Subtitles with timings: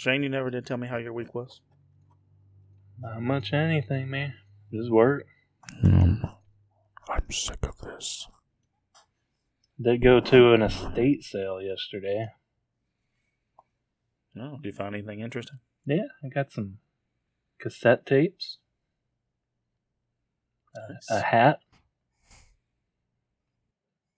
[0.00, 1.60] Shane, you never did tell me how your week was.
[3.00, 4.32] Not much anything, man.
[4.72, 5.26] Just work.
[5.84, 6.24] Um,
[7.06, 8.26] I'm sick of this.
[9.78, 12.28] Did go to an estate sale yesterday.
[14.40, 15.58] Oh, did you find anything interesting?
[15.84, 16.78] Yeah, I got some
[17.60, 18.56] cassette tapes,
[20.74, 21.60] a, a hat,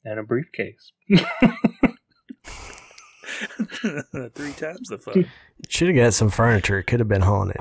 [0.04, 0.92] and a briefcase.
[4.34, 5.26] Three times the fun.
[5.68, 6.78] Should have got some furniture.
[6.78, 7.60] It could have been haunted.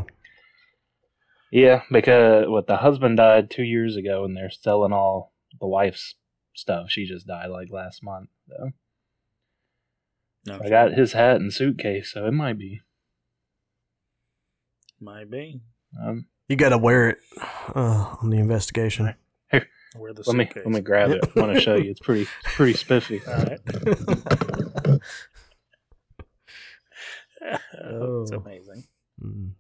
[1.52, 6.16] Yeah, because what the husband died two years ago, and they're selling all the wife's
[6.56, 6.90] stuff.
[6.90, 8.30] She just died like last month.
[8.48, 8.72] So
[10.48, 12.82] No, I got his hat and suitcase, so it might be.
[15.00, 15.62] might be.
[16.02, 17.18] Um, You got to wear it
[17.76, 19.14] uh, on the investigation.
[19.94, 21.20] Wear the let me let me grab it.
[21.36, 21.92] I want to show you.
[21.92, 23.20] It's pretty it's pretty spiffy.
[23.28, 23.60] All right.
[27.44, 28.38] oh, it's Oh.
[28.46, 28.84] amazing.
[29.24, 29.52] Mm.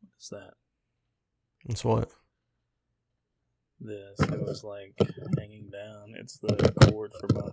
[0.00, 0.54] What's that?
[1.66, 2.10] That's what.
[3.80, 4.94] This it was like
[5.38, 6.14] hanging down.
[6.18, 7.50] It's the cord for my.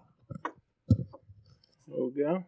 [1.88, 2.45] There we go.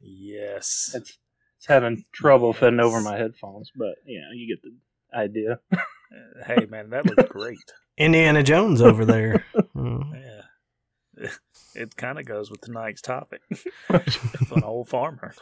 [0.00, 0.92] Yes.
[0.94, 1.16] It's
[1.56, 5.60] it's having trouble fitting over my headphones, but yeah, you get the idea.
[6.44, 7.56] Hey man, that looks great.
[7.96, 9.44] Indiana Jones over there.
[9.76, 10.12] Mm.
[10.12, 10.29] Yeah.
[11.72, 13.42] It kind of goes with tonight's topic.
[13.90, 15.34] It's an old farmer.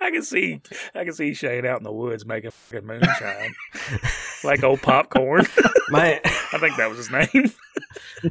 [0.00, 0.60] I can see,
[0.94, 3.54] I can see Shane out in the woods making fucking moonshine,
[4.44, 5.46] like old popcorn.
[5.90, 7.52] Man, I think that was his name.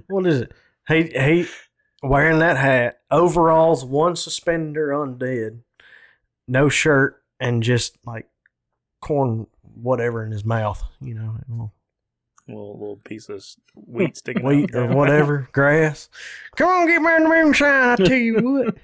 [0.08, 0.52] what is it?
[0.88, 1.48] He he
[2.04, 5.62] wearing that hat, overalls, one suspender undead,
[6.48, 8.28] no shirt, and just like
[9.02, 10.84] corn whatever in his mouth.
[11.00, 11.72] You know,
[12.48, 14.90] little little piece of wheat sticking wheat out.
[14.92, 16.10] or whatever, grass.
[16.56, 17.90] Come on, get me in the moonshine.
[17.90, 18.76] I tell you what.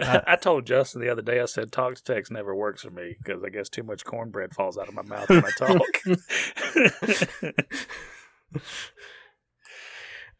[0.00, 1.40] I told Justin the other day.
[1.40, 4.54] I said talk to text never works for me because I guess too much cornbread
[4.54, 5.80] falls out of my mouth when I talk.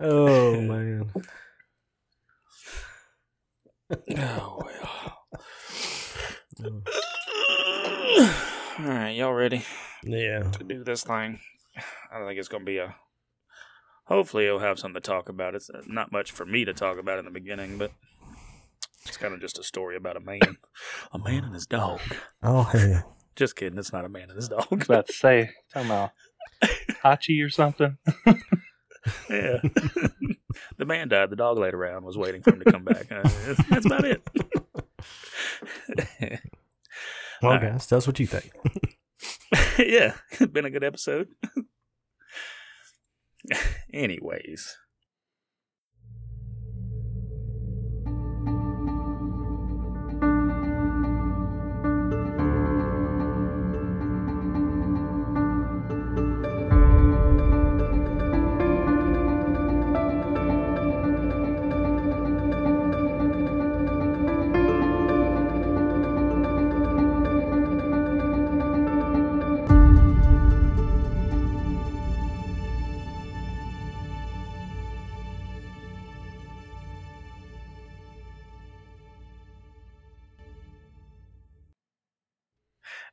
[0.05, 1.13] Oh man.
[4.19, 5.19] oh well.
[6.65, 6.83] Oh.
[8.79, 9.65] All right, y'all ready
[10.03, 10.43] Yeah.
[10.43, 11.41] to do this thing?
[12.13, 12.95] I don't think it's gonna be a.
[14.07, 15.55] Hopefully, you'll have something to talk about.
[15.55, 17.93] It's uh, not much for me to talk about in the beginning, but
[19.07, 20.59] it's kind of just a story about a man,
[21.13, 22.01] a man and his dog.
[22.43, 23.17] Oh hell.
[23.35, 23.79] Just kidding.
[23.79, 24.67] It's not a man and his dog.
[24.71, 26.11] I was about to say, talking about
[27.05, 27.97] Hachi or something.
[29.29, 29.59] Yeah.
[30.79, 31.31] the man died.
[31.31, 33.11] The dog laid around, was waiting for him to come back.
[33.11, 34.23] Uh, that's, that's about it.
[37.43, 37.73] Well, All right.
[37.73, 38.53] guys, that's what you think.
[39.79, 40.15] yeah,
[40.53, 41.29] been a good episode.
[43.93, 44.77] Anyways.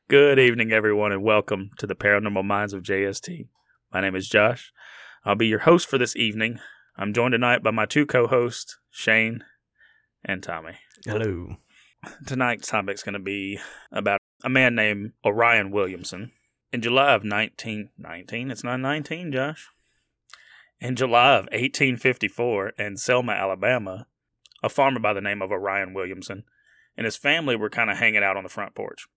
[0.09, 3.45] Good evening, everyone, and welcome to the Paranormal Minds of JST.
[3.93, 4.73] My name is Josh.
[5.23, 6.59] I'll be your host for this evening.
[6.97, 9.43] I'm joined tonight by my two co hosts, Shane
[10.25, 10.77] and Tommy.
[11.05, 11.57] Hello.
[12.25, 13.59] Tonight's topic is going to be
[13.91, 16.31] about a man named Orion Williamson.
[16.73, 19.67] In July of 1919, it's not 19, Josh.
[20.81, 24.07] In July of 1854, in Selma, Alabama,
[24.63, 26.45] a farmer by the name of Orion Williamson
[26.97, 29.07] and his family were kind of hanging out on the front porch.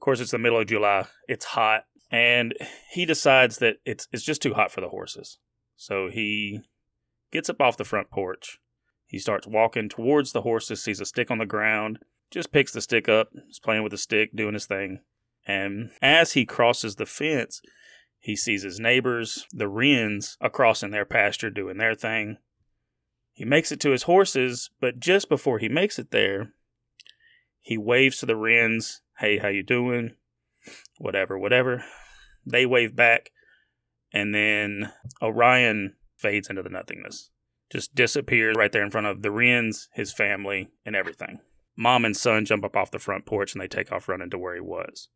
[0.00, 2.54] Of course, it's the middle of July, it's hot, and
[2.90, 5.36] he decides that it's, it's just too hot for the horses.
[5.76, 6.62] So he
[7.30, 8.60] gets up off the front porch.
[9.04, 11.98] He starts walking towards the horses, sees a stick on the ground,
[12.30, 15.00] just picks the stick up, is playing with the stick, doing his thing.
[15.46, 17.60] And as he crosses the fence,
[18.18, 22.38] he sees his neighbors, the wrens, across in their pasture doing their thing.
[23.34, 26.54] He makes it to his horses, but just before he makes it there,
[27.60, 30.16] he waves to the wrens, "Hey, how you doing?"
[30.98, 31.84] Whatever, whatever.
[32.44, 33.30] They wave back,
[34.12, 37.30] and then Orion fades into the nothingness.
[37.70, 41.40] Just disappears right there in front of the wrens, his family, and everything.
[41.76, 44.38] Mom and son jump up off the front porch and they take off running to
[44.38, 45.08] where he was.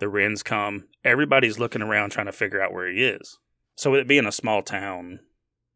[0.00, 0.88] The Wrens come.
[1.04, 3.38] Everybody's looking around trying to figure out where he is.
[3.76, 5.20] So, with it being a small town,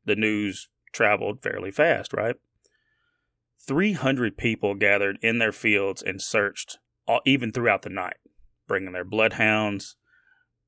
[0.05, 2.37] the news traveled fairly fast, right?
[3.67, 8.17] 300 people gathered in their fields and searched all, even throughout the night,
[8.67, 9.97] bringing their bloodhounds,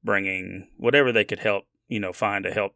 [0.03, 2.75] bringing whatever they could help, you know, find to help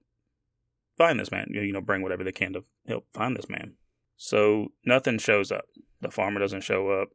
[0.97, 3.75] find this man, you know, bring whatever they can to help find this man.
[4.17, 5.65] So nothing shows up.
[6.01, 7.09] The farmer doesn't show up.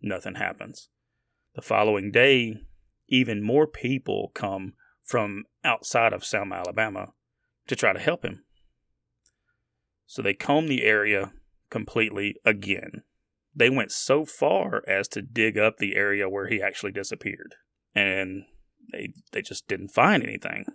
[0.00, 0.88] Nothing happens.
[1.54, 2.62] The following day,
[3.08, 4.74] even more people come
[5.04, 7.12] from outside of Selma, Alabama
[7.66, 8.44] to try to help him.
[10.06, 11.32] So they comb the area
[11.68, 13.02] completely again.
[13.54, 17.56] They went so far as to dig up the area where he actually disappeared.
[17.94, 18.44] And
[18.92, 20.66] they they just didn't find anything.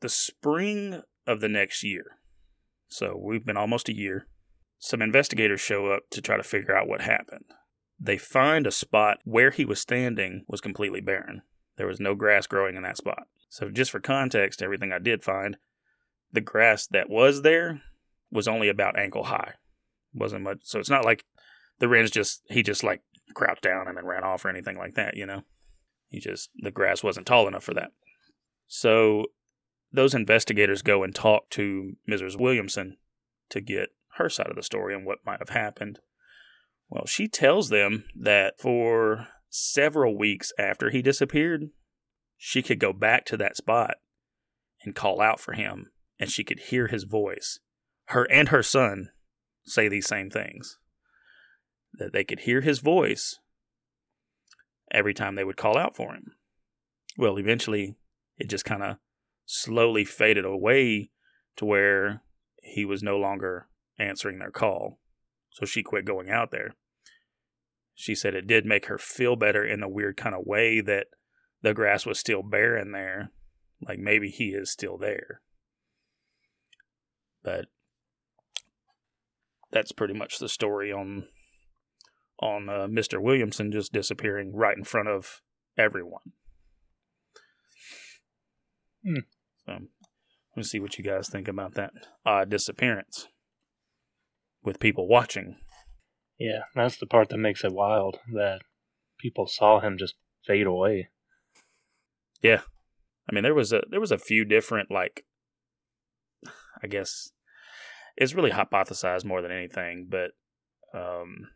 [0.00, 2.18] The spring of the next year.
[2.88, 4.26] So we've been almost a year.
[4.78, 7.44] Some investigators show up to try to figure out what happened.
[7.98, 11.42] They find a spot where he was standing was completely barren.
[11.76, 13.24] There was no grass growing in that spot.
[13.50, 15.58] So, just for context, everything I did find,
[16.32, 17.82] the grass that was there
[18.30, 19.54] was only about ankle high.
[20.14, 20.60] Wasn't much.
[20.62, 21.24] So, it's not like
[21.80, 23.02] the wrens just, he just like
[23.34, 25.42] crouched down and then ran off or anything like that, you know?
[26.08, 27.90] He just, the grass wasn't tall enough for that.
[28.66, 29.26] So,
[29.92, 32.38] those investigators go and talk to Mrs.
[32.38, 32.96] Williamson
[33.48, 35.98] to get her side of the story and what might have happened.
[36.88, 41.70] Well, she tells them that for several weeks after he disappeared,
[42.36, 43.96] she could go back to that spot
[44.82, 47.60] and call out for him, and she could hear his voice.
[48.06, 49.10] Her and her son
[49.64, 50.78] say these same things.
[51.94, 53.38] That they could hear his voice
[54.90, 56.32] every time they would call out for him.
[57.16, 57.96] Well, eventually,
[58.38, 58.96] it just kind of
[59.44, 61.10] slowly faded away
[61.56, 62.22] to where
[62.62, 64.98] he was no longer answering their call.
[65.50, 66.74] So she quit going out there.
[67.94, 71.08] She said it did make her feel better in a weird kind of way that
[71.62, 73.30] the grass was still barren there.
[73.86, 75.42] Like maybe he is still there.
[77.42, 77.66] But
[79.70, 81.24] that's pretty much the story on
[82.40, 83.20] on uh, Mr.
[83.20, 85.42] Williamson just disappearing right in front of
[85.78, 86.32] everyone.
[89.04, 89.20] Hmm.
[89.66, 89.78] So,
[90.56, 91.92] let's see what you guys think about that
[92.24, 93.28] odd disappearance
[94.62, 95.56] with people watching.
[96.38, 98.60] Yeah, that's the part that makes it wild that
[99.18, 100.14] people saw him just
[100.46, 101.10] fade away.
[102.42, 102.62] Yeah.
[103.28, 105.24] I mean there was a there was a few different like
[106.82, 107.30] I guess
[108.16, 110.32] it's really hypothesized more than anything, but
[110.98, 111.48] um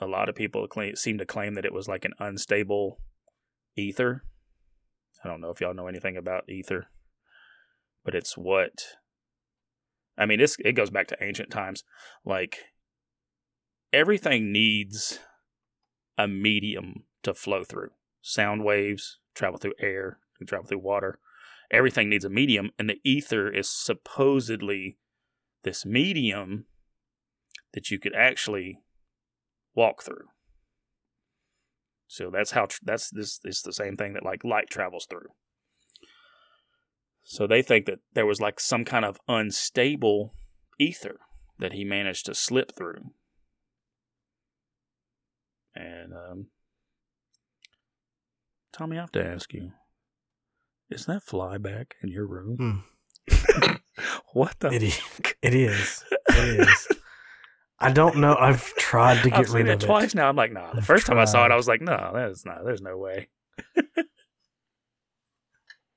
[0.00, 2.98] a lot of people claim, seem to claim that it was like an unstable
[3.76, 4.22] ether.
[5.24, 6.86] I don't know if y'all know anything about ether,
[8.04, 8.82] but it's what
[10.16, 11.84] I mean, it's, it goes back to ancient times.
[12.24, 12.58] Like
[13.92, 15.20] everything needs
[16.18, 17.90] a medium to flow through.
[18.20, 21.18] Sound waves travel through air, can travel through water.
[21.70, 24.98] Everything needs a medium, and the ether is supposedly
[25.62, 26.66] this medium
[27.72, 28.80] that you could actually
[29.74, 30.26] walk through.
[32.06, 35.28] So that's how tr- that's this is the same thing that like light travels through.
[37.24, 40.34] So they think that there was like some kind of unstable
[40.78, 41.20] ether
[41.58, 43.12] that he managed to slip through.
[45.74, 46.46] And um,
[48.72, 49.72] Tommy, I have to ask you:
[50.90, 52.84] Is that fly back in your room?
[54.34, 54.68] what the?
[54.68, 55.00] It is.
[55.40, 56.04] It is.
[56.28, 56.88] It is.
[57.82, 58.36] I don't know.
[58.38, 60.16] I've tried to get I've seen rid it of twice it.
[60.16, 60.28] now.
[60.28, 60.72] I'm like, nah.
[60.72, 61.52] The I've first time I saw it.
[61.52, 62.64] I was like, no, that's not.
[62.64, 63.28] There's no way.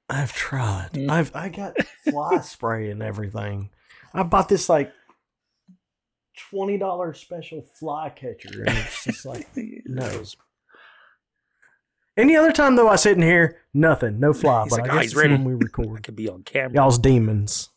[0.09, 0.91] I've tried.
[0.93, 1.09] Mm.
[1.09, 1.75] I've I got
[2.09, 3.69] fly spray and everything.
[4.13, 4.91] I bought this like
[6.51, 10.23] twenty dollar special fly catcher, and it's just like no.
[12.17, 14.63] Any other time though, I sit in here, nothing, no fly.
[14.63, 16.03] He's but like, I "Oh, guess he's it's ready." when we record, I record.
[16.03, 16.75] could be on camera.
[16.75, 17.69] Y'all's demons.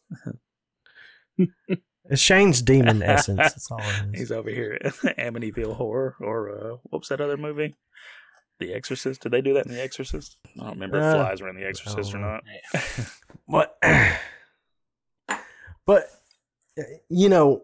[2.08, 3.38] It's Shane's demon essence.
[3.38, 4.20] That's all it is.
[4.20, 7.74] He's over here at Amityville Horror, or uh, what was that other movie?
[8.60, 9.22] The Exorcist.
[9.22, 10.36] Did they do that in The Exorcist?
[10.58, 12.42] I don't remember if Uh, flies were in The Exorcist or not.
[13.46, 13.78] But
[17.08, 17.62] you know,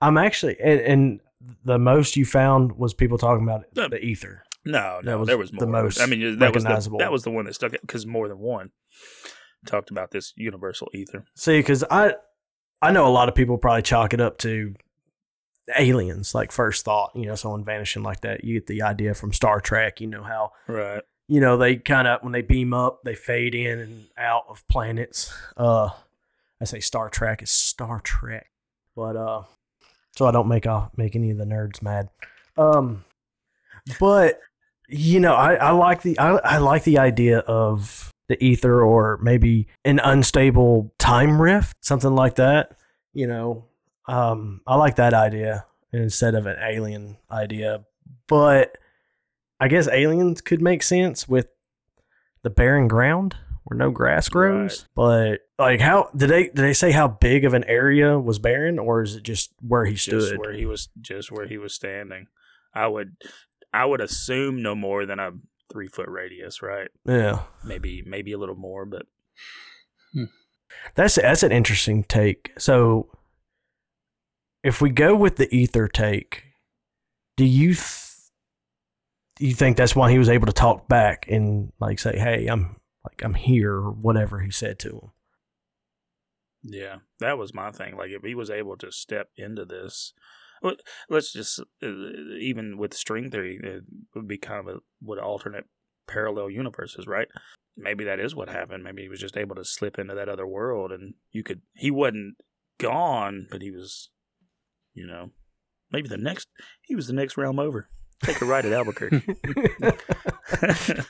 [0.00, 1.20] I'm actually and, and
[1.64, 4.42] the most you found was people talking about The- the ether.
[4.66, 5.60] No, That no, was there was more.
[5.60, 8.28] the most I mean, that was the, that was the one that stuck because more
[8.28, 8.70] than one
[9.66, 11.26] talked about this universal ether.
[11.36, 12.14] See, because I
[12.84, 14.74] I know a lot of people probably chalk it up to
[15.76, 17.12] aliens, like first thought.
[17.14, 18.44] You know, someone vanishing like that.
[18.44, 20.00] You get the idea from Star Trek.
[20.00, 21.02] You know how Right.
[21.28, 24.66] you know they kind of when they beam up, they fade in and out of
[24.68, 25.32] planets.
[25.56, 25.90] Uh,
[26.60, 28.46] I say Star Trek is Star Trek,
[28.94, 29.42] but uh,
[30.16, 32.08] so I don't make off make any of the nerds mad.
[32.56, 33.04] Um,
[33.98, 34.40] but
[34.88, 39.18] you know, I, I like the I, I like the idea of the ether or
[39.22, 42.76] maybe an unstable time rift, something like that.
[43.12, 43.66] You know,
[44.06, 47.84] um, I like that idea instead of an alien idea.
[48.26, 48.76] But
[49.60, 51.50] I guess aliens could make sense with
[52.42, 54.86] the barren ground where no grass grows.
[54.94, 58.78] But like, how did they did they say how big of an area was barren,
[58.78, 60.20] or is it just where he stood?
[60.20, 62.26] Just where he was, just where he was standing.
[62.74, 63.16] I would,
[63.72, 65.32] I would assume no more than a
[65.74, 66.88] three foot radius, right?
[67.04, 69.06] yeah, Maybe, maybe a little more, but
[70.12, 70.26] hmm.
[70.94, 72.52] that's that's an interesting take.
[72.58, 73.08] So,
[74.62, 76.44] if we go with the ether take,
[77.36, 78.12] do you th-
[79.36, 82.46] do you think that's why he was able to talk back and like say, "Hey,
[82.46, 85.10] I'm like I'm here," or whatever he said to him?
[86.62, 87.96] Yeah, that was my thing.
[87.96, 90.43] Like, if he was able to step into this, well,
[91.08, 91.88] let's just uh,
[92.38, 93.82] even with string theory, it
[94.14, 95.66] would be kind of a what alternate
[96.06, 97.28] parallel universes, right?
[97.76, 98.84] Maybe that is what happened.
[98.84, 101.62] Maybe he was just able to slip into that other world, and you could.
[101.74, 102.36] He wasn't
[102.78, 104.10] gone, but he was,
[104.92, 105.30] you know,
[105.90, 106.48] maybe the next.
[106.82, 107.88] He was the next realm over.
[108.22, 109.22] Take a ride at Albuquerque.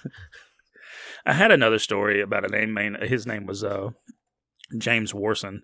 [1.26, 2.96] I had another story about a name.
[3.02, 3.90] His name was uh,
[4.76, 5.62] James Worson.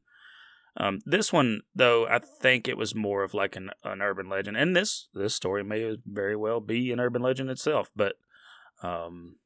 [0.77, 4.57] Um, this one, though, I think it was more of like an, an urban legend,
[4.57, 7.91] and this this story may very well be an urban legend itself.
[7.95, 8.15] But
[8.83, 9.37] um,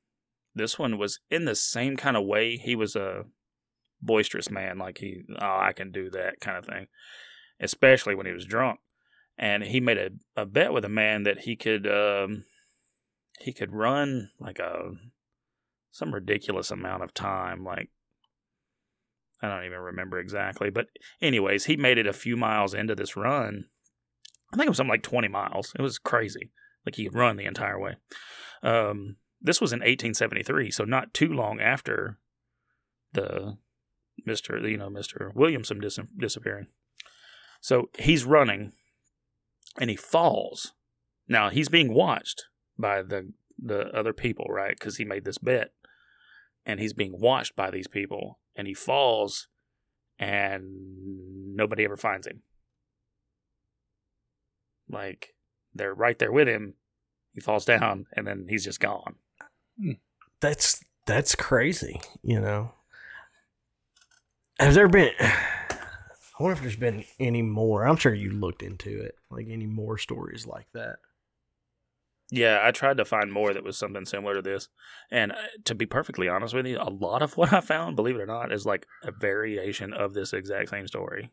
[0.54, 2.56] this one was in the same kind of way.
[2.56, 3.24] He was a
[4.00, 6.86] boisterous man, like he, oh, I can do that kind of thing,
[7.58, 8.80] especially when he was drunk.
[9.36, 12.44] And he made a, a bet with a man that he could um,
[13.40, 14.92] he could run like a
[15.90, 17.90] some ridiculous amount of time, like
[19.44, 20.70] I don't even remember exactly.
[20.70, 20.86] But
[21.20, 23.66] anyways, he made it a few miles into this run.
[24.52, 25.72] I think it was something like 20 miles.
[25.78, 26.50] It was crazy.
[26.86, 27.96] Like he could run the entire way.
[28.62, 32.18] Um, this was in 1873, so not too long after
[33.12, 33.58] the
[34.26, 34.68] Mr.
[34.68, 35.34] you know Mr.
[35.34, 36.68] Williamson dis- disappearing.
[37.60, 38.72] So he's running
[39.78, 40.72] and he falls.
[41.28, 42.44] Now he's being watched
[42.78, 44.78] by the the other people, right?
[44.78, 45.72] Cuz he made this bet.
[46.66, 49.48] And he's being watched by these people and he falls
[50.18, 52.42] and nobody ever finds him.
[54.88, 55.34] Like
[55.74, 56.74] they're right there with him.
[57.34, 59.16] He falls down and then he's just gone.
[59.80, 59.92] Hmm.
[60.40, 62.00] that's that's crazy.
[62.22, 62.72] You know,
[64.58, 65.12] has there been?
[65.20, 67.86] I wonder if there's been any more.
[67.86, 70.96] I'm sure you looked into it, like any more stories like that.
[72.30, 74.68] Yeah, I tried to find more that was something similar to this.
[75.10, 78.16] And uh, to be perfectly honest with you, a lot of what I found, believe
[78.16, 81.30] it or not, is like a variation of this exact same story.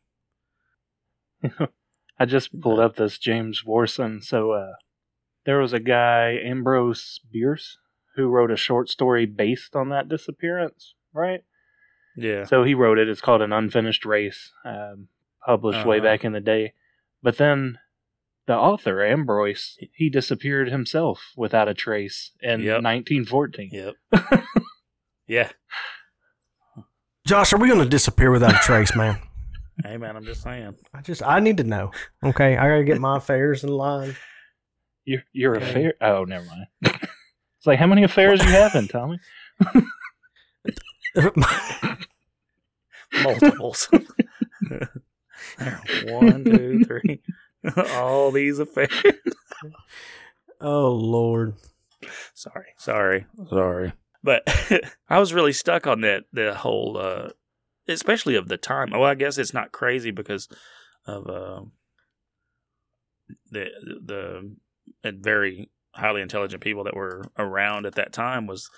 [2.20, 4.22] I just pulled up this James Worson.
[4.22, 4.74] So uh,
[5.46, 7.78] there was a guy, Ambrose Bierce,
[8.16, 11.42] who wrote a short story based on that disappearance, right?
[12.16, 12.44] Yeah.
[12.44, 13.10] So he wrote it.
[13.10, 15.08] It's called An Unfinished Race, um,
[15.46, 16.06] published way Uh-huh.
[16.06, 16.74] back in the day.
[17.24, 17.80] But then
[18.52, 22.84] the author, Ambrose, he disappeared himself without a trace in Yep.
[22.84, 23.70] 1914.
[23.72, 23.96] Yep.
[25.28, 25.50] yeah.
[27.26, 29.20] Josh, are we going to disappear without a trace, man?
[29.84, 30.76] Hey man, I'm just saying.
[30.94, 31.90] I just I need to know.
[32.24, 34.16] Okay, I gotta get my affairs in line.
[35.06, 35.70] You're, you're Okay.
[35.70, 35.94] affair.
[36.02, 36.68] Oh, never mind.
[36.84, 39.18] it's like, how many affairs you having, Tommy?
[43.24, 43.90] Multiples.
[46.06, 47.22] One, two, three.
[47.96, 48.90] All these affairs.
[50.62, 51.56] oh Lord.
[52.34, 53.94] Sorry, sorry, sorry.
[54.24, 54.44] But
[55.10, 57.30] I was really stuck on that the whole, uh,
[57.88, 58.92] especially of the time.
[58.92, 60.48] Well, I guess it's not crazy because
[61.06, 61.62] of uh,
[63.52, 63.70] the
[64.04, 64.56] the
[65.04, 68.70] very highly intelligent people that were around at that time was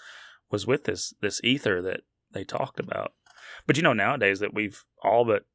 [0.52, 3.14] was with this this ether that they talked about.
[3.68, 5.46] But you know nowadays that we've all but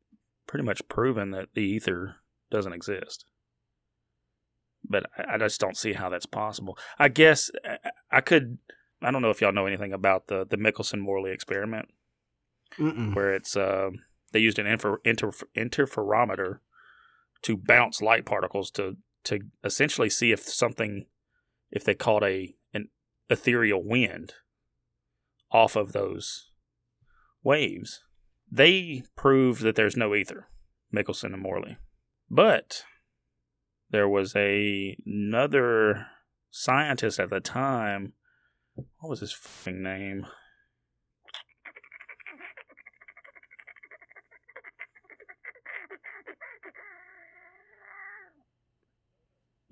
[0.46, 2.16] pretty much proven that the ether
[2.50, 3.24] doesn't exist.
[4.84, 6.78] But I, I just don't see how that's possible.
[6.98, 7.50] I guess
[8.10, 8.58] I, could.
[9.02, 11.88] I don't know if y'all know anything about the the Michelson Morley experiment,
[12.78, 13.14] Mm-mm.
[13.14, 13.90] where it's uh,
[14.32, 16.58] they used an infer, inter, interferometer
[17.42, 21.06] to bounce light particles to to essentially see if something,
[21.70, 22.88] if they caught a an
[23.28, 24.34] ethereal wind
[25.50, 26.50] off of those
[27.42, 28.00] waves,
[28.50, 30.48] they proved that there's no ether,
[30.90, 31.78] Michelson and Morley,
[32.30, 32.84] but
[33.90, 36.06] there was a another
[36.50, 38.12] scientist at the time.
[38.74, 40.26] What was his name?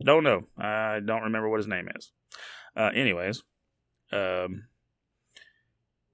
[0.07, 0.45] Don't know.
[0.57, 2.13] I don't remember what his name is.
[2.77, 3.43] Uh, anyways,
[4.13, 4.69] um,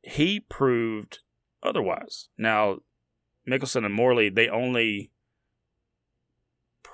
[0.02, 1.18] he proved
[1.62, 2.28] otherwise.
[2.38, 2.78] Now,
[3.44, 5.11] Michelson and Morley, they only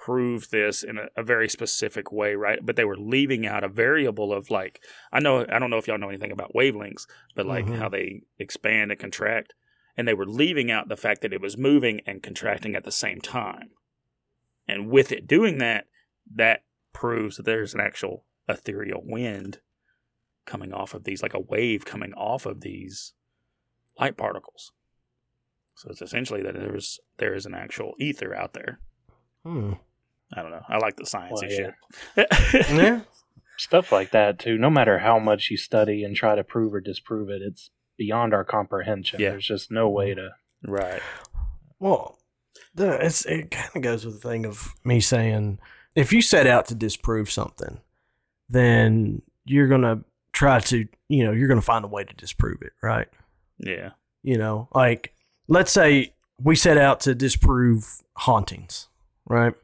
[0.09, 2.65] proved this in a, a, very specific way, right?
[2.65, 5.87] But they were leaving out a variable of like, I know, I don't know if
[5.87, 7.77] y'all know anything about wavelengths, but like Mhm.
[7.77, 9.53] how they expand and contract.
[9.99, 12.91] And they were leaving out the fact that it was moving and contracting at the
[12.91, 13.73] same time.
[14.67, 15.89] And with it doing that,
[16.35, 19.61] that proves that there's an actual ethereal wind
[20.47, 23.13] coming off of these, like a wave coming off of these
[24.01, 24.73] light particles.
[25.75, 28.81] So it's essentially that there's there is an actual ether out there.
[29.43, 29.75] Hmm.
[30.35, 30.63] I don't know.
[30.69, 32.27] I like the sciencey Well, yeah.
[32.27, 32.69] shit.
[32.77, 33.01] Yeah.
[33.57, 34.57] Stuff like that too.
[34.57, 38.33] No matter how much you study and try to prove or disprove it, it's beyond
[38.33, 39.21] our comprehension.
[39.21, 39.31] Yeah.
[39.31, 40.31] There's just no way to.
[40.67, 41.03] right.
[41.81, 42.19] Well,
[42.75, 45.59] the, it's, it kind of goes with the thing of me saying
[45.95, 47.81] if you set out to disprove something,
[48.49, 50.01] then you're going to
[50.33, 53.09] try to, you know, you're going to find a way to disprove it, right?
[53.59, 53.91] Yeah.
[54.23, 55.15] You know, like
[55.49, 58.89] let's say we set out to disprove hauntings,
[59.27, 59.55] right?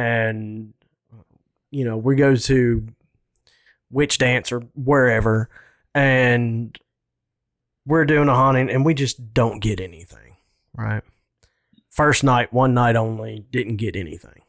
[0.00, 0.72] And,
[1.70, 2.86] you know, we go to
[3.90, 5.48] witch dance or wherever
[5.94, 6.78] and
[7.86, 10.36] we're doing a haunting and we just don't get anything,
[10.74, 11.02] right?
[11.88, 14.42] First night, one night only, didn't get anything.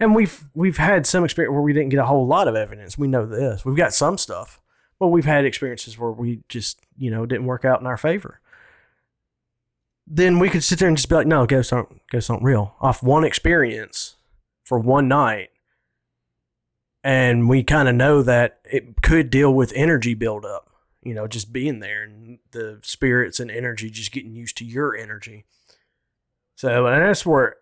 [0.00, 2.96] And we've we've had some experience where we didn't get a whole lot of evidence.
[2.96, 3.64] We know this.
[3.64, 4.60] We've got some stuff,
[4.98, 8.40] but we've had experiences where we just, you know, didn't work out in our favor.
[10.06, 12.76] Then we could sit there and just be like, no, ghosts aren't ghosts aren't real.
[12.80, 14.16] Off one experience
[14.68, 15.48] for one night.
[17.02, 20.68] And we kind of know that it could deal with energy buildup,
[21.02, 24.94] you know, just being there and the spirits and energy just getting used to your
[24.94, 25.46] energy.
[26.54, 27.56] So, and that's where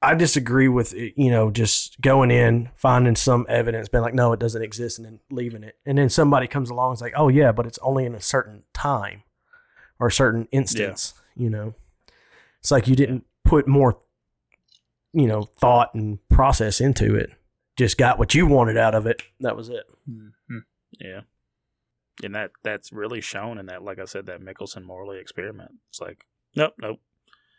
[0.00, 4.32] I disagree with, eh, you know, just going in, finding some evidence, being like, no,
[4.32, 5.76] it doesn't exist, and then leaving it.
[5.84, 8.22] And then somebody comes along and is like, oh, yeah, but it's only in a
[8.22, 9.24] certain time
[9.98, 11.74] or a certain instance, you know.
[12.60, 13.98] It's like you didn't put more,
[15.12, 17.30] you know, thought and process into it.
[17.76, 19.22] Just got what you wanted out of it.
[19.40, 19.84] That was it.
[20.08, 20.32] Mhm.
[20.98, 21.20] Yeah.
[22.22, 25.72] And that that's really shown in that, like I said, that Michelson Morley experiment.
[25.88, 27.00] It's like, nope, nope.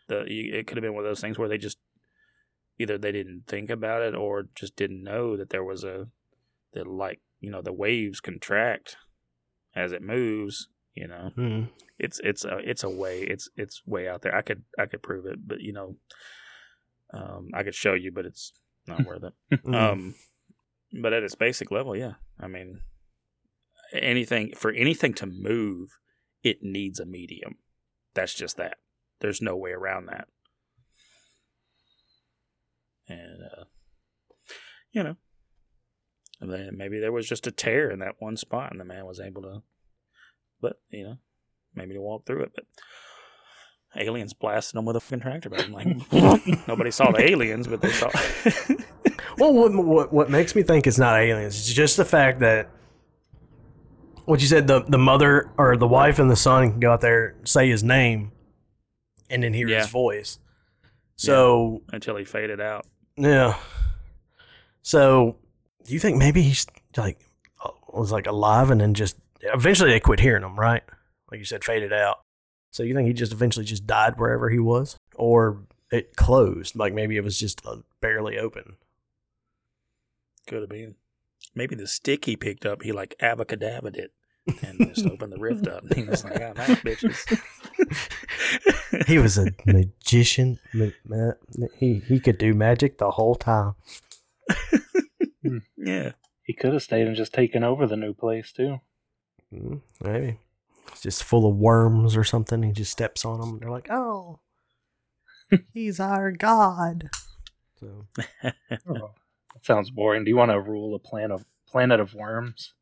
[0.08, 1.78] The it could have been one of those things where they just
[2.78, 6.08] either they didn't think about it or just didn't know that there was a
[6.74, 8.96] that like you know the waves contract
[9.74, 10.68] as it moves.
[10.94, 11.70] You know, Mm.
[11.98, 14.34] it's it's a it's a way it's it's way out there.
[14.34, 15.96] I could I could prove it, but you know,
[17.12, 18.52] um, I could show you, but it's
[18.86, 19.32] not worth it.
[19.64, 19.74] Mm.
[19.74, 20.14] Um,
[21.00, 22.14] but at its basic level, yeah.
[22.38, 22.80] I mean,
[23.92, 25.98] anything for anything to move,
[26.42, 27.56] it needs a medium.
[28.14, 28.78] That's just that.
[29.20, 30.28] There's no way around that.
[33.08, 33.64] And uh,
[34.92, 35.16] you know,
[36.40, 39.42] maybe there was just a tear in that one spot, and the man was able
[39.42, 39.62] to.
[40.60, 41.18] But you know,
[41.74, 42.64] maybe to walk through it, but.
[43.96, 45.72] Aliens blasting them with a fucking tractor beam.
[45.72, 45.86] Like
[46.68, 48.10] nobody saw the aliens, but they saw.
[49.38, 51.56] Well, what, what what makes me think it's not aliens?
[51.56, 52.68] It's just the fact that
[54.26, 57.00] what you said the the mother or the wife and the son can go out
[57.00, 58.30] there say his name,
[59.30, 59.78] and then hear Yeah.
[59.80, 60.38] his voice.
[61.16, 62.86] So until he faded out.
[63.16, 63.56] yeah.
[64.82, 65.36] So
[65.84, 67.20] do you think maybe he's like
[67.88, 70.82] was like alive and then just eventually they quit hearing him, right?
[71.30, 72.18] Like you said, faded out.
[72.72, 76.74] So you think he just eventually just died wherever he was, or it closed?
[76.74, 78.76] Like maybe it was just uh, barely open.
[80.48, 80.96] Could have been.
[81.54, 84.12] Maybe the stick he picked up, he like abacadabbed it
[84.62, 85.82] and just opened the rift up.
[85.84, 87.38] And He was like, "Ah, nice bitches."
[89.06, 90.58] he was a magician.
[90.72, 91.32] Ma- ma-
[91.76, 93.74] He he could do magic the whole time.
[95.76, 98.80] yeah, He could have stayed and just taken over the new place too.
[99.52, 100.38] Mm, Maybe
[100.88, 102.62] it's just full of worms or something.
[102.62, 103.58] He just steps on them.
[103.58, 104.40] They're like, "Oh,
[105.72, 107.10] he's our god."
[107.80, 108.06] So
[108.88, 109.10] Oh,
[109.54, 110.24] that sounds boring.
[110.24, 112.72] Do you want to rule a planet of planet of worms?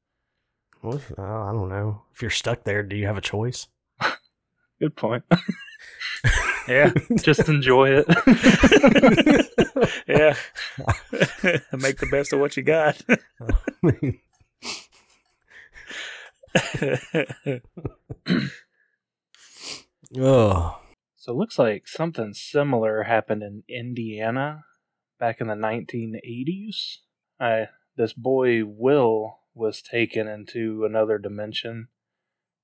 [0.83, 2.03] what if- uh, I don't know.
[2.15, 3.69] If you're stuck there, do you have a choice?
[4.81, 5.25] Good point.
[6.69, 8.07] yeah, just enjoy it.
[10.09, 10.35] yeah.
[11.73, 13.01] Make the best of what you got.
[20.19, 20.81] Oh,
[21.17, 24.65] so it looks like something similar happened in Indiana
[25.19, 26.97] back in the 1980s.
[27.39, 31.89] I this boy Will was taken into another dimension,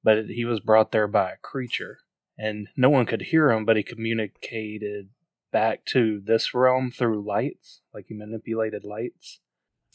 [0.02, 1.98] but he was brought there by a creature,
[2.38, 5.10] and no one could hear him, but he communicated
[5.52, 9.40] back to this realm through lights, like he manipulated lights.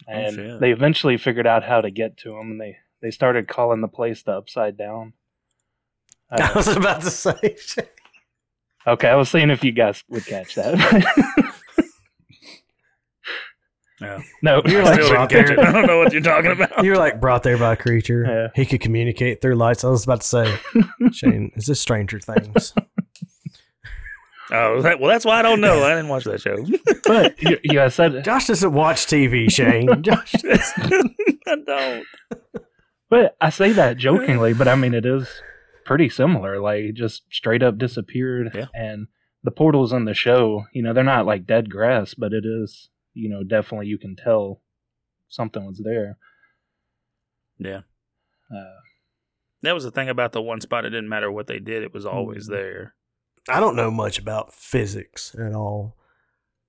[0.07, 0.59] Oh, and shit.
[0.59, 3.87] they eventually figured out how to get to him, and they they started calling the
[3.87, 5.13] place the Upside Down.
[6.31, 7.55] I Uh, was about to say.
[8.87, 11.53] okay, I was seeing if you guys would catch that.
[13.99, 14.19] Yeah.
[14.41, 15.59] no, You're like still didn't out catch there.
[15.67, 16.83] I don't know what you're talking about.
[16.83, 18.23] you were like brought there by a creature.
[18.27, 18.47] Yeah.
[18.55, 19.83] He could communicate through lights.
[19.83, 20.57] I was about to say,
[21.11, 22.73] Shane, is this Stranger Things?
[24.51, 25.83] Oh, that, well, that's why I don't know.
[25.83, 26.57] I didn't watch that show.
[27.05, 30.01] but you, you guys said Josh doesn't watch TV, Shane.
[30.01, 32.05] Josh, I don't.
[33.11, 35.27] But I say that jokingly, but I mean it is
[35.85, 36.59] pretty similar.
[36.59, 38.67] Like just straight up disappeared, Yeah.
[38.73, 39.07] and
[39.43, 42.89] the portals in the show, you know, they're not like dead grass, but it is,
[43.13, 44.61] you know, definitely you can tell
[45.29, 46.17] something was there.
[47.59, 47.81] Yeah.
[48.49, 48.79] Uh,
[49.63, 50.85] That was the thing about the one spot.
[50.85, 52.51] It didn't matter what they did; it was always Mhm.
[52.51, 52.95] there.
[53.49, 55.97] I don't know much about physics at all.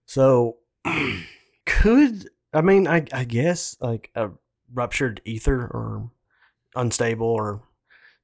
[0.06, 0.58] So,
[1.66, 4.30] could I mean, I I guess like a
[4.74, 6.10] ruptured ether or
[6.74, 7.62] unstable or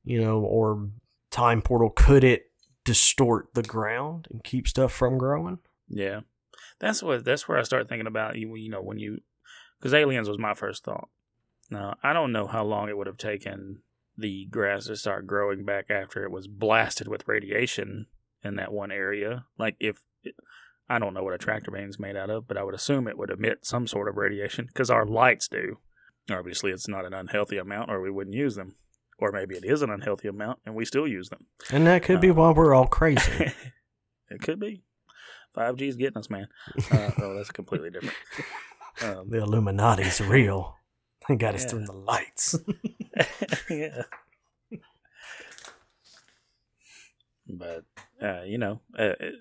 [0.04, 0.88] you know or
[1.30, 2.50] time portal could it
[2.84, 5.58] distort the ground and keep stuff from growing?
[5.88, 6.20] Yeah,
[6.78, 7.24] that's what.
[7.24, 8.54] That's where I start thinking about you.
[8.56, 9.18] You know, when you
[9.78, 11.08] because aliens was my first thought.
[11.70, 13.82] Now I don't know how long it would have taken
[14.16, 18.06] the grass to start growing back after it was blasted with radiation
[18.42, 19.44] in that one area.
[19.58, 20.00] Like if
[20.88, 23.18] I don't know what a tractor beam's made out of, but I would assume it
[23.18, 25.78] would emit some sort of radiation because our lights do.
[26.30, 28.76] Obviously, it's not an unhealthy amount, or we wouldn't use them.
[29.18, 31.46] Or maybe it is an unhealthy amount, and we still use them.
[31.72, 33.52] And that could be Uh, why we're all crazy.
[34.30, 34.82] it could be.
[35.56, 36.46] 5G's getting us, man.
[36.90, 38.14] Uh, oh, that's completely different.
[39.00, 40.74] Um, the Illuminati's real.
[41.28, 41.68] They got us Yeah.
[41.68, 42.56] through the lights.
[43.70, 44.02] yeah.
[47.48, 47.84] But,
[48.20, 49.34] uh, you know, uh, it,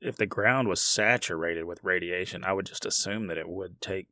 [0.00, 4.06] if the ground was saturated with radiation, I would just assume that it would take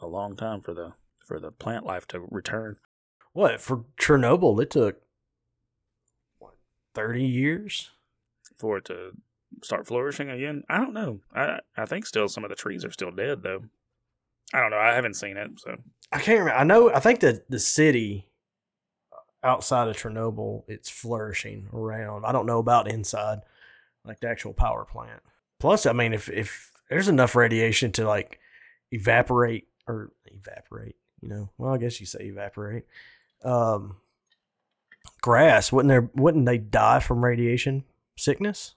[0.00, 0.92] a long time for the
[1.32, 2.76] for the plant life to return.
[3.32, 4.62] what for Chernobyl?
[4.62, 5.00] It took
[6.38, 6.56] what
[6.94, 7.90] thirty years.
[8.58, 9.12] for it to
[9.62, 10.62] start flourishing again.
[10.68, 11.20] I don't know.
[11.34, 13.64] I I think still some of the trees are still dead though.
[14.52, 14.78] I don't know.
[14.78, 15.76] I haven't seen it, so
[16.12, 16.58] I can't remember.
[16.60, 16.92] I know.
[16.92, 18.28] I think that the city
[19.10, 22.26] uh, outside of Chernobyl, it's flourishing around.
[22.26, 23.38] I don't know about inside,
[24.04, 25.22] like the actual power plant.
[25.58, 28.38] Plus, I mean, if if there's enough radiation to like
[28.90, 32.84] evaporate or evaporate, you know, well, I guess you say evaporate.
[33.44, 33.96] Um,
[35.20, 36.10] grass wouldn't there?
[36.14, 37.84] Wouldn't they die from radiation
[38.16, 38.74] sickness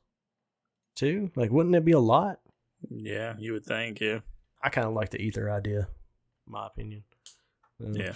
[0.96, 1.32] too?
[1.36, 2.40] Like, wouldn't it be a lot?
[2.90, 4.20] yeah, you would think, yeah,
[4.62, 5.88] I kind of like the ether idea,
[6.48, 7.04] my opinion.
[7.82, 8.14] Uh, yeah,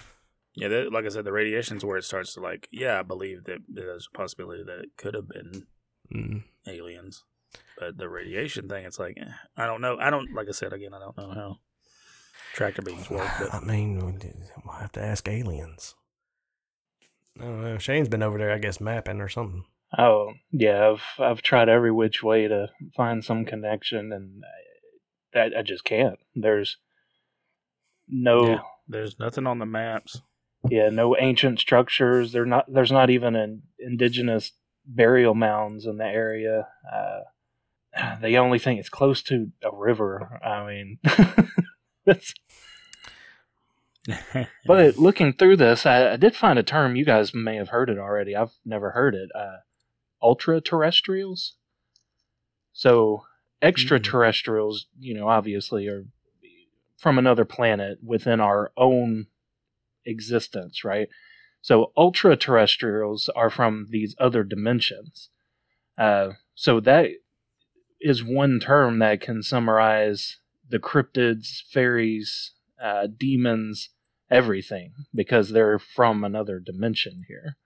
[0.55, 0.67] yeah.
[0.67, 2.67] That, like I said, the radiation's where it starts to like.
[2.71, 5.67] Yeah, I believe that there's a possibility that it could have been
[6.13, 6.43] mm.
[6.67, 7.23] aliens,
[7.77, 9.97] but the radiation thing, it's like eh, I don't know.
[9.99, 10.93] I don't like I said again.
[10.93, 11.59] I don't know how
[12.53, 13.53] tractor beams work, But.
[13.53, 13.99] I mean,
[14.65, 15.95] we'll have to ask aliens.
[17.39, 17.77] I don't know.
[17.77, 19.63] Shane's been over there, I guess, mapping or something.
[19.97, 24.43] oh yeah, I've I've tried every which way to find some connection, and
[25.33, 26.19] I, I, I just can't.
[26.35, 26.77] There's
[28.07, 28.59] no Yeah.
[28.87, 30.21] there's nothing on the maps.
[30.69, 32.31] yeah, no ancient structures.
[32.33, 32.65] There's not.
[32.71, 34.51] There's not even an indigenous
[34.85, 36.67] burial mounds in the area.
[36.93, 40.39] Uh, the only thing it's close to a river.
[40.43, 41.49] I mean, that's,
[44.65, 46.95] but looking through this, I, I did find a term.
[46.95, 48.35] You guys may have heard it already.
[48.35, 49.29] I've never heard it.
[49.35, 49.57] Uh,
[50.21, 51.53] ultra terrestrials.
[52.73, 53.23] So
[53.61, 56.05] extraterrestrials, you know, obviously are
[56.97, 59.27] from another planet within our own
[60.05, 61.07] existence, right?
[61.61, 65.29] So ultra terrestrials are from these other dimensions.
[65.97, 67.09] Uh, so that
[68.01, 70.37] is one term that can summarize
[70.69, 72.51] the cryptids, fairies,
[72.81, 73.89] uh, demons,
[74.29, 77.57] everything, because they're from another dimension here.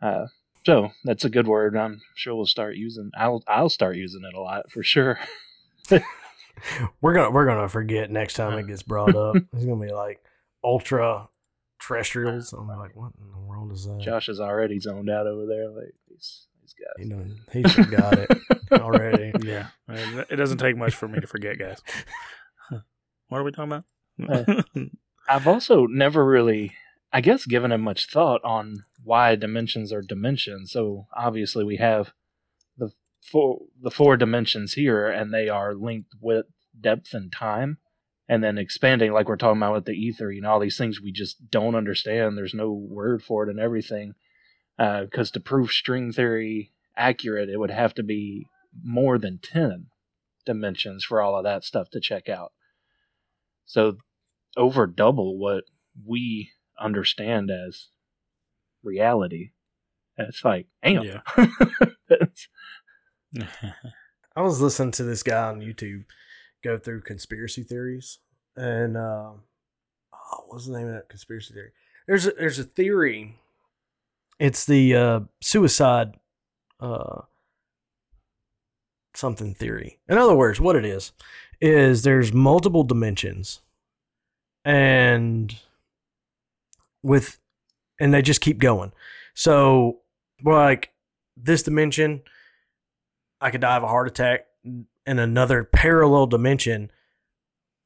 [0.00, 0.26] Uh,
[0.64, 1.76] so that's a good word.
[1.76, 3.10] I'm sure we'll start using.
[3.16, 5.18] I'll I'll start using it a lot for sure.
[7.00, 9.36] We're gonna we're gonna forget next time it gets brought up.
[9.52, 10.20] It's gonna be like
[10.64, 11.28] ultra
[11.80, 12.52] terrestrials.
[12.52, 14.00] I'm like, what in the world is that?
[14.00, 15.70] Josh is already zoned out over there.
[15.70, 16.94] Like these these guys.
[16.98, 18.30] You know, he forgot it
[18.80, 19.32] already.
[19.42, 21.80] Yeah, Uh, it doesn't take much for me to forget, guys.
[23.28, 23.84] What are we talking
[24.28, 24.66] Uh, about?
[25.28, 26.72] I've also never really,
[27.12, 30.72] I guess, given it much thought on why dimensions are dimensions.
[30.72, 32.12] So obviously we have
[32.76, 32.90] the
[33.22, 36.46] four the four dimensions here, and they are linked with
[36.80, 37.78] depth and time,
[38.28, 40.32] and then expanding like we're talking about with the ether.
[40.32, 42.36] You know, all these things we just don't understand.
[42.36, 44.14] There's no word for it and everything.
[44.78, 48.46] Because to prove string theory accurate, it would have to be
[48.82, 49.86] more than ten
[50.46, 52.52] dimensions for all of that stuff to check out.
[53.66, 53.98] So
[54.56, 55.64] over double what
[56.06, 57.88] we understand as
[58.82, 59.50] reality.
[60.16, 61.04] It's like, damn.
[61.04, 61.20] Yeah.
[64.36, 66.04] I was listening to this guy on YouTube
[66.62, 68.18] go through conspiracy theories,
[68.56, 69.32] and uh,
[70.12, 71.70] oh, what's the name of that conspiracy theory?
[72.06, 73.38] There's a, there's a theory.
[74.38, 76.14] It's the uh, suicide
[76.80, 77.22] uh,
[79.14, 79.98] something theory.
[80.08, 81.12] In other words, what it is
[81.60, 83.60] is there's multiple dimensions,
[84.64, 85.54] and
[87.02, 87.38] with
[87.98, 88.92] and they just keep going.
[89.34, 89.98] So,
[90.44, 90.92] like
[91.36, 92.22] this dimension,
[93.40, 96.90] I could die of a heart attack in another parallel dimension.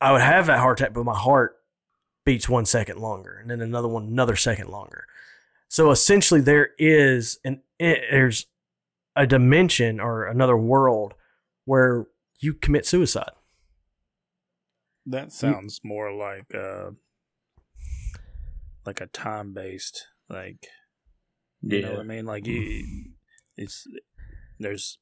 [0.00, 1.56] I would have that heart attack, but my heart
[2.24, 5.06] beats one second longer, and then another one another second longer.
[5.72, 8.44] So essentially, there is an eh, there's
[9.16, 11.14] a dimension or another world
[11.64, 12.08] where
[12.40, 13.30] you commit suicide.
[15.06, 16.90] That sounds more like uh
[18.84, 20.66] like a time based like
[21.62, 22.26] you know what I mean?
[22.26, 22.84] Like you
[23.56, 23.86] it's
[24.58, 24.98] there's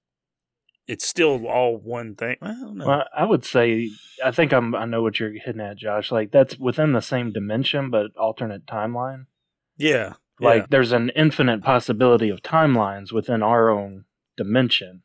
[0.87, 2.37] it's still all one thing.
[2.41, 2.87] I don't know.
[2.87, 3.91] Well, I would say
[4.25, 6.13] I think I'm I know what you're hitting at, Josh.
[6.13, 9.27] Like that's within the same dimension but alternate timeline.
[9.77, 10.13] yeah.
[10.40, 14.05] Like there's an infinite possibility of timelines within our own
[14.37, 15.03] dimension.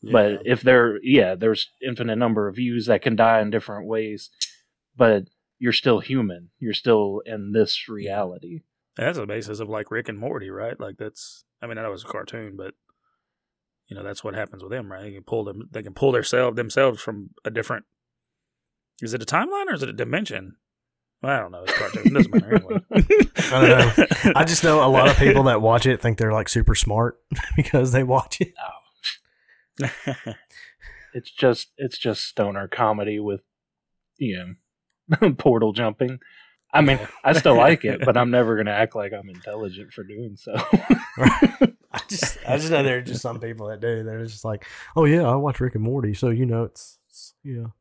[0.00, 3.86] yeah, But if there yeah, there's infinite number of views that can die in different
[3.86, 4.30] ways.
[4.96, 5.24] But
[5.58, 6.50] you're still human.
[6.58, 8.60] You're still in this reality.
[8.96, 10.78] that's the basis of like Rick and Morty, right?
[10.78, 12.74] Like that's I mean I know it was a cartoon, but
[13.88, 15.02] you know, that's what happens with them, right?
[15.02, 17.84] They can pull them they can pull their self themselves from a different
[19.02, 20.56] is it a timeline or is it a dimension?
[21.22, 21.62] Well, I don't know.
[21.64, 22.02] It's a cartoon.
[22.06, 22.80] It doesn't matter anyway.
[23.36, 24.32] I don't know.
[24.36, 27.20] I just know a lot of people that watch it think they're like super smart
[27.56, 28.54] because they watch it.
[29.82, 30.34] Oh.
[31.12, 33.42] It's just it's just stoner comedy with
[34.18, 34.54] you
[35.10, 36.20] know portal jumping.
[36.72, 40.04] I mean, I still like it, but I'm never gonna act like I'm intelligent for
[40.04, 40.54] doing so.
[41.92, 44.04] I just, I just know there are just some people that do.
[44.04, 47.34] They're just like, oh yeah, I watch Rick and Morty, so you know it's, it's
[47.42, 47.72] you know.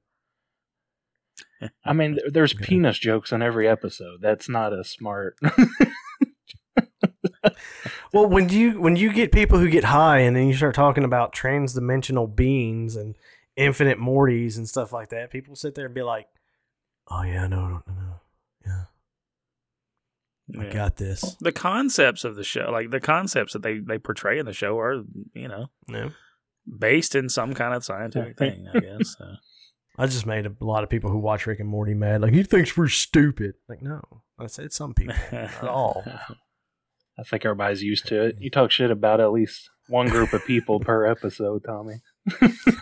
[1.84, 2.66] I mean, there's Okay.
[2.66, 4.22] penis jokes on every episode.
[4.22, 5.38] That's not a smart.
[8.12, 11.04] Well, when you when you get people who get high and then you start talking
[11.04, 13.16] about trans-dimensional beings and
[13.56, 16.28] infinite Mortys and stuff like that, people sit there and be like,
[17.10, 18.14] "Oh yeah, no, no, no, no.
[18.66, 18.84] yeah,
[20.60, 20.74] I Yeah.
[20.74, 24.46] got this." the concepts of the show, like the concepts that they they portray in
[24.48, 26.12] the show, are you know No,
[26.80, 29.16] based in some kind of scientific thing, I guess.
[29.18, 29.36] So.
[30.00, 32.22] I just made a lot of people who watch Rick and Morty mad.
[32.22, 33.56] Like he thinks we're stupid.
[33.68, 34.02] Like no,
[34.40, 36.04] I said some people, not all.
[37.20, 38.38] I think everybody's used to it.
[38.40, 41.96] You talk shit about at least one group of people per episode, Tommy.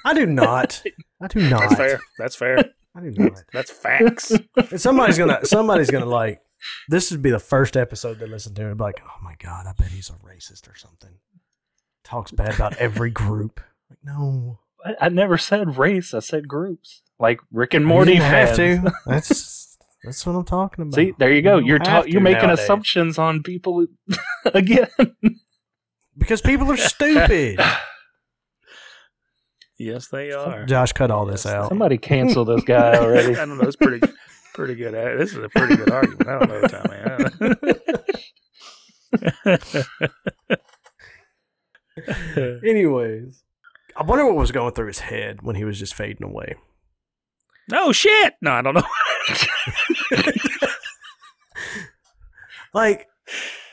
[0.05, 0.83] I do not.
[1.19, 1.61] I do not.
[1.61, 1.99] That's fair.
[2.19, 2.57] That's fair.
[2.95, 3.43] I do not.
[3.51, 4.31] That's facts.
[4.69, 6.41] And somebody's gonna somebody's gonna like
[6.87, 9.65] this would be the first episode they listen to and be like, oh my god,
[9.65, 11.15] I bet he's a racist or something.
[12.03, 13.59] Talks bad about every group.
[13.89, 14.59] Like, no.
[14.85, 16.13] I, I never said race.
[16.13, 17.01] I said groups.
[17.19, 18.93] Like Rick and Morty didn't have to.
[19.05, 20.93] That's that's what I'm talking about.
[20.95, 21.57] See, there you go.
[21.57, 22.63] You you're ta- you're making nowadays.
[22.63, 23.85] assumptions on people
[24.45, 24.87] again.
[26.17, 27.59] Because people are stupid.
[29.79, 30.65] yes, they are.
[30.65, 31.69] Josh cut all this out.
[31.69, 33.35] Somebody cancel this guy already.
[33.35, 33.63] I don't know.
[33.67, 34.07] It's pretty,
[34.53, 34.93] pretty good.
[35.19, 36.27] This is a pretty good argument.
[36.27, 36.97] I don't know, Tommy.
[36.97, 37.41] I don't
[42.37, 42.59] know.
[42.63, 43.43] Anyways.
[43.95, 46.55] I wonder what was going through his head when he was just fading away.
[47.69, 48.35] No shit.
[48.41, 48.83] No, I don't know.
[52.73, 53.07] Like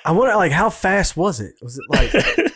[0.04, 1.54] I wonder like how fast was it?
[1.60, 2.52] Was it like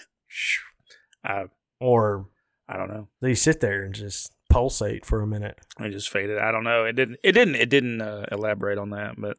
[1.24, 1.44] I,
[1.80, 2.26] or
[2.68, 3.08] I don't know.
[3.20, 5.58] They sit there and just pulsate for a minute?
[5.78, 6.38] I just faded.
[6.38, 6.84] I don't know.
[6.84, 7.18] It didn't.
[7.22, 7.56] It didn't.
[7.56, 9.16] It didn't uh, elaborate on that.
[9.18, 9.36] But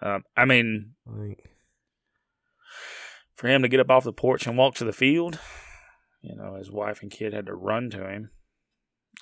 [0.00, 1.50] um, I mean, Like
[3.36, 5.38] for him to get up off the porch and walk to the field,
[6.22, 8.30] you know, his wife and kid had to run to him.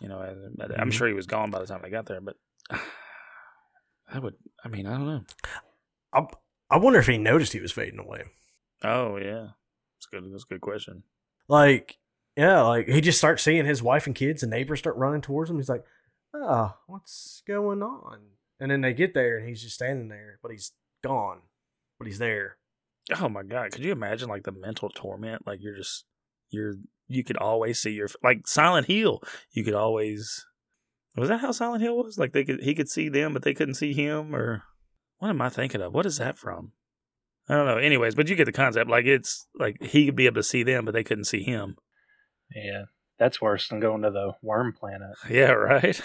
[0.00, 0.92] You know, I'm Mhm.
[0.92, 2.20] sure he was gone by the time they got there.
[2.20, 2.36] But
[4.08, 4.34] I would.
[4.64, 5.24] I mean, I don't know.
[6.12, 6.26] I,
[6.70, 8.24] I wonder if he noticed he was fading away.
[8.82, 9.48] Oh yeah,
[9.96, 10.24] that's good.
[10.32, 11.02] That's a good question.
[11.48, 11.98] Like,
[12.36, 15.50] yeah, like he just starts seeing his wife and kids and neighbors start running towards
[15.50, 15.56] him.
[15.58, 15.84] He's like,
[16.34, 18.20] oh, what's going on?
[18.58, 20.72] And then they get there and he's just standing there, but he's
[21.02, 21.40] gone,
[21.98, 22.56] but he's there.
[23.18, 25.46] Oh my god, could you imagine like the mental torment?
[25.46, 26.04] Like you're just
[26.50, 26.74] you're
[27.10, 29.20] you could always see your like Silent Hill.
[29.52, 30.46] You could always
[31.16, 32.18] was that how Silent Hill was?
[32.18, 34.34] Like they could he could see them, but they couldn't see him.
[34.34, 34.62] Or
[35.18, 35.92] what am I thinking of?
[35.92, 36.72] What is that from?
[37.48, 37.78] I don't know.
[37.78, 38.88] Anyways, but you get the concept.
[38.88, 41.76] Like it's like he could be able to see them, but they couldn't see him.
[42.54, 42.84] Yeah,
[43.18, 45.16] that's worse than going to the worm planet.
[45.28, 46.00] Yeah, right.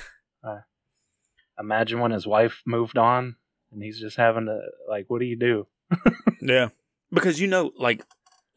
[1.57, 3.37] Imagine when his wife moved on
[3.71, 5.67] and he's just having to like, what do you do?
[6.41, 6.69] Yeah,
[7.11, 8.03] because you know, like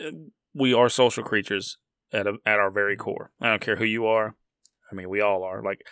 [0.04, 0.10] uh,
[0.52, 1.78] we are social creatures
[2.12, 3.04] at a, at our very mm-hmm.
[3.04, 3.30] core.
[3.40, 4.34] I don't care who you are.
[4.90, 5.62] I mean, we all are.
[5.62, 5.86] Like,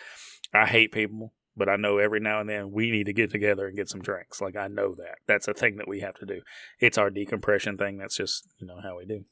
[0.53, 3.67] I hate people, but I know every now and then we need to get together
[3.67, 4.41] and get some drinks.
[4.41, 6.41] Like, I know that that's a thing that we have to do.
[6.79, 7.97] It's our decompression thing.
[7.97, 9.25] That's just you know how we do.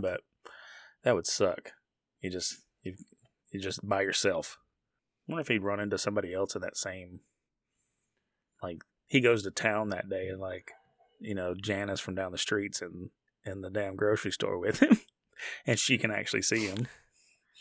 [0.00, 0.20] But
[1.02, 1.72] that would suck.
[2.20, 2.94] You just you
[3.50, 4.58] you just by yourself.
[5.28, 7.20] I wonder if he'd run into somebody else in that same.
[8.62, 10.70] Like he goes to town that day and like
[11.20, 13.10] you know, Janice from down the streets and
[13.44, 15.00] in the damn grocery store with him,
[15.66, 16.86] and she can actually see him.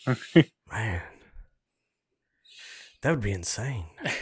[0.72, 1.02] Man,
[3.02, 3.86] that would be insane.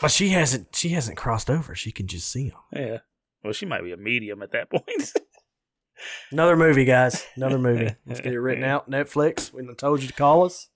[0.00, 0.74] But she hasn't.
[0.74, 1.74] She hasn't crossed over.
[1.74, 2.58] She can just see him.
[2.72, 2.98] yeah.
[3.42, 5.12] Well, she might be a medium at that point.
[6.32, 7.24] Another movie, guys.
[7.36, 7.94] Another movie.
[8.04, 8.90] Let's get it written out.
[8.90, 9.52] Netflix.
[9.52, 10.68] We done told you to call us.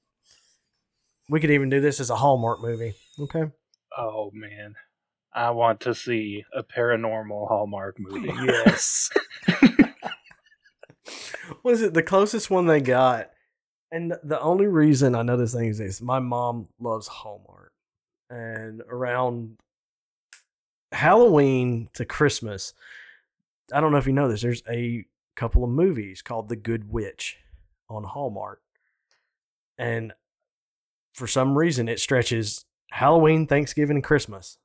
[1.28, 2.94] We could even do this as a Hallmark movie.
[3.20, 3.44] Okay.
[3.98, 4.76] Oh man,
[5.34, 8.30] I want to see a paranormal Hallmark movie.
[8.46, 9.10] yes.
[11.62, 11.94] What is it?
[11.94, 13.30] The closest one they got.
[13.90, 17.72] And the only reason I know this thing is this my mom loves Hallmark.
[18.30, 19.56] And around
[20.92, 22.74] Halloween to Christmas,
[23.72, 25.06] I don't know if you know this, there's a
[25.36, 27.38] couple of movies called The Good Witch
[27.88, 28.60] on Hallmark.
[29.78, 30.12] And
[31.14, 34.58] for some reason, it stretches Halloween, Thanksgiving, and Christmas.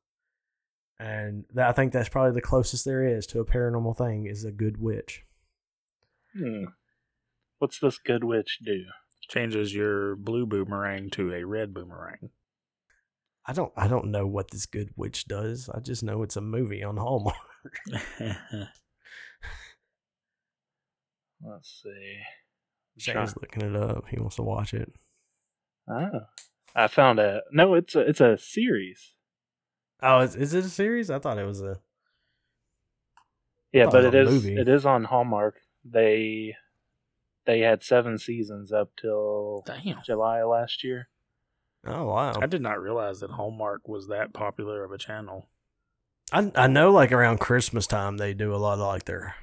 [1.00, 4.44] And that, I think that's probably the closest there is to a paranormal thing is
[4.44, 5.24] a good witch.
[6.36, 6.66] Hmm.
[7.60, 8.86] What's this good witch do?
[9.30, 12.30] Changes your blue boomerang to a red boomerang.
[13.46, 15.70] I don't I don't know what this good witch does.
[15.74, 17.36] I just know it's a movie on Hallmark.
[21.46, 22.20] Let's see.
[22.98, 24.06] Shane's looking it up.
[24.10, 24.92] He wants to watch it.
[25.90, 26.22] Oh.
[26.76, 27.76] I found a no.
[27.76, 29.14] It's a it's a series.
[30.02, 31.10] Oh, is, is it a series?
[31.10, 31.80] I thought it was a.
[33.72, 34.62] Yeah, but it it was a is movie.
[34.62, 35.56] it is on Hallmark.
[35.86, 36.56] They
[37.46, 40.02] they had seven seasons up till Damn.
[40.06, 41.10] July of last year.
[41.86, 42.40] Oh wow!
[42.42, 45.50] I did not realize that Hallmark was that popular of a channel.
[46.32, 49.36] I I know like around Christmas time they do a lot of like their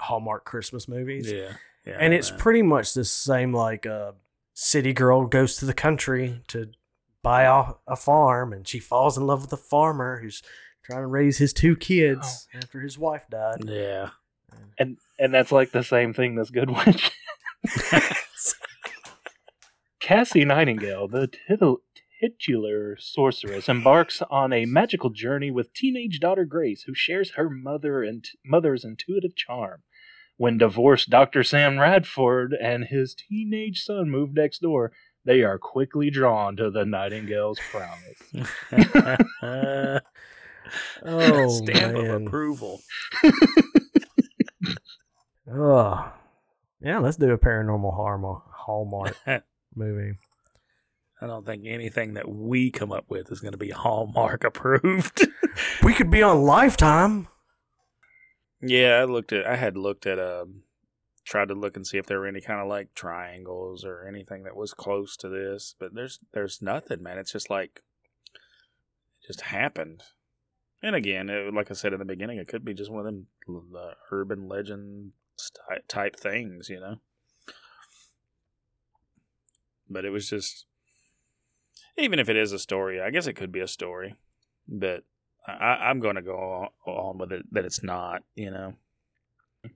[0.00, 1.52] Hallmark Christmas movies, Yeah.
[1.86, 1.98] Yeah.
[2.00, 2.40] and it's man.
[2.40, 3.52] pretty much the same.
[3.52, 4.14] Like a
[4.54, 6.70] city girl goes to the country to
[7.22, 10.42] buy a, a farm, and she falls in love with a farmer who's
[10.82, 12.58] trying to raise his two kids oh.
[12.58, 13.64] after his wife died.
[13.64, 14.10] Yeah.
[14.78, 17.12] And and that's like the same thing this good witch.
[20.00, 21.78] Cassie Nightingale, the titul-
[22.20, 28.02] titular sorceress, embarks on a magical journey with teenage daughter Grace, who shares her mother
[28.02, 29.82] and mother's intuitive charm.
[30.36, 31.44] When divorced Dr.
[31.44, 34.92] Sam Radford and his teenage son move next door,
[35.24, 38.18] they are quickly drawn to the Nightingale's promise.
[41.04, 42.06] Oh, Stamp man.
[42.06, 42.80] of approval.
[45.50, 46.12] Oh,
[46.80, 46.98] yeah.
[46.98, 49.16] Let's do a paranormal Hallmark Hallmark
[49.74, 50.16] movie.
[51.20, 55.26] I don't think anything that we come up with is going to be Hallmark approved.
[55.84, 57.28] We could be on Lifetime.
[58.60, 59.46] yeah, I looked at.
[59.46, 60.18] I had looked at.
[60.18, 60.62] Um,
[61.24, 64.42] tried to look and see if there were any kind of like triangles or anything
[64.42, 67.18] that was close to this, but there's there's nothing, man.
[67.18, 67.82] It's just like
[69.22, 70.02] it just happened.
[70.82, 73.14] And again, it, like I said in the beginning, it could be just one of
[73.14, 73.26] them
[73.78, 75.23] uh, urban legend sti-
[75.88, 76.96] type things, you know.
[79.88, 80.66] But it was just,
[81.96, 84.14] even if it is a story, I guess it could be a story.
[84.66, 85.04] But
[85.46, 88.74] I, I'm going to go on, with it that it's not, you know.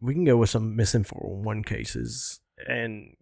[0.01, 3.17] We can go with some missing four one cases, and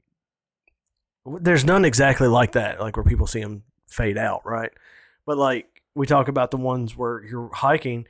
[1.40, 4.70] there's none exactly like that, like where people see them fade out, right?
[5.26, 8.06] But like we talk about the ones where you're hiking,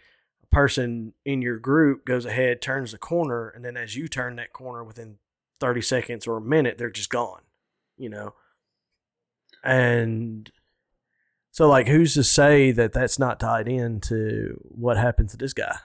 [0.57, 4.55] person in your group goes ahead, turns the corner, and then as you turn that
[4.55, 5.19] corner within
[5.61, 7.43] 30 seconds or a minute, they're just gone,
[7.99, 8.33] you know?
[9.63, 10.51] And
[11.51, 15.77] so, like, who's to say that that's not tied into what happened to this guy?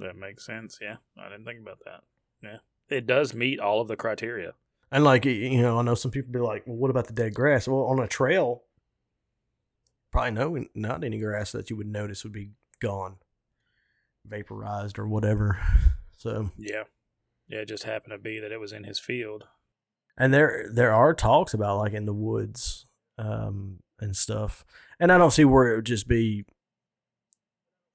[0.00, 0.80] That makes sense.
[0.82, 0.96] Yeah.
[1.16, 2.00] I didn't think about that.
[2.42, 2.56] Yeah.
[2.88, 4.54] It does meet all of the criteria.
[4.90, 7.34] And like you know, I know some people be like, "Well, what about the dead
[7.34, 8.64] grass?" Well, on a trail,
[10.12, 13.16] probably no, not any grass that you would notice would be gone,
[14.26, 15.58] vaporized or whatever.
[16.16, 16.84] So, Yeah.
[17.48, 17.58] Yeah.
[17.58, 19.44] It just happened to be that it was in his field.
[20.16, 22.86] and there there are talks about like in the woods
[23.18, 24.64] um, and stuff,
[24.98, 26.46] and I don't see where it would just be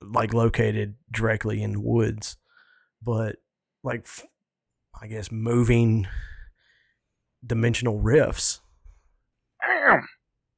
[0.02, 2.38] like located directly in the woods,
[3.02, 3.38] but
[3.84, 4.28] like f-
[5.02, 6.08] I guess moving
[7.44, 8.62] dimensional rifts.
[9.66, 10.08] Damn!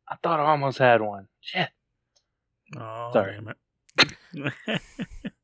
[0.09, 1.27] I thought I almost had one.
[1.39, 1.69] Shit.
[2.77, 3.33] Oh, Sorry.
[3.33, 3.53] damn
[4.35, 4.81] it.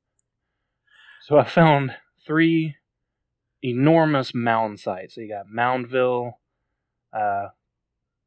[1.28, 1.92] So I found
[2.26, 2.78] three
[3.62, 5.16] enormous mound sites.
[5.16, 6.36] So you got Moundville,
[7.12, 7.48] uh,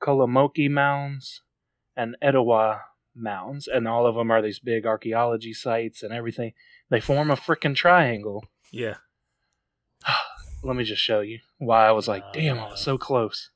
[0.03, 1.41] Kolomoki Mounds,
[1.97, 2.83] and Etowah
[3.17, 6.53] Mounds, and all of them are these big archaeology sites and everything.
[6.91, 8.45] They form a freaking triangle.
[8.71, 8.97] yeah.
[10.63, 13.49] Let me just show you why I was like, damn, I was so close.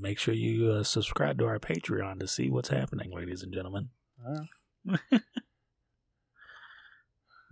[0.00, 3.90] Make sure you uh, subscribe to our Patreon to see what's happening, ladies and gentlemen.
[4.26, 5.18] Uh,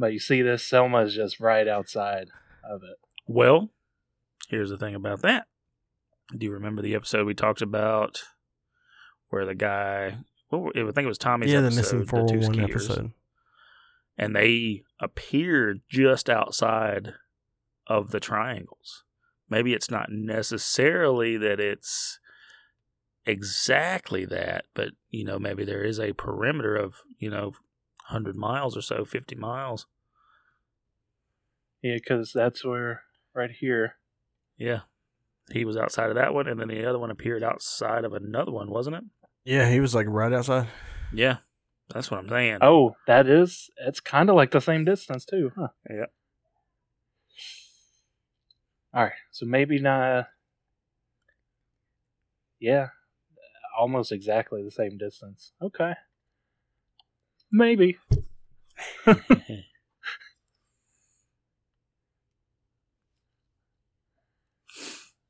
[0.00, 2.28] but you see this, Selma is just right outside
[2.68, 2.96] of it.
[3.26, 3.68] Well,
[4.48, 5.46] here's the thing about that.
[6.36, 8.22] Do you remember the episode we talked about
[9.28, 10.16] where the guy?
[10.50, 11.52] Well, I think it was Tommy's.
[11.52, 13.12] yeah, the missing two 401 skiers, episode.
[14.16, 17.12] and they appeared just outside
[17.86, 19.04] of the triangles.
[19.50, 22.18] Maybe it's not necessarily that it's
[23.26, 27.52] exactly that, but you know, maybe there is a perimeter of you know,
[28.10, 29.86] hundred miles or so, fifty miles.
[31.82, 33.02] Yeah, because that's where,
[33.34, 33.94] right here.
[34.58, 34.80] Yeah.
[35.50, 38.52] He was outside of that one, and then the other one appeared outside of another
[38.52, 39.04] one, wasn't it?
[39.44, 40.68] Yeah, he was like right outside.
[41.12, 41.38] Yeah.
[41.92, 42.58] That's what I'm saying.
[42.60, 45.68] Oh, that is, it's kind of like the same distance, too, huh?
[45.88, 46.06] Yeah.
[48.92, 50.26] All right, so maybe not.
[52.60, 52.88] Yeah,
[53.78, 55.52] almost exactly the same distance.
[55.62, 55.94] Okay.
[57.52, 57.98] Maybe.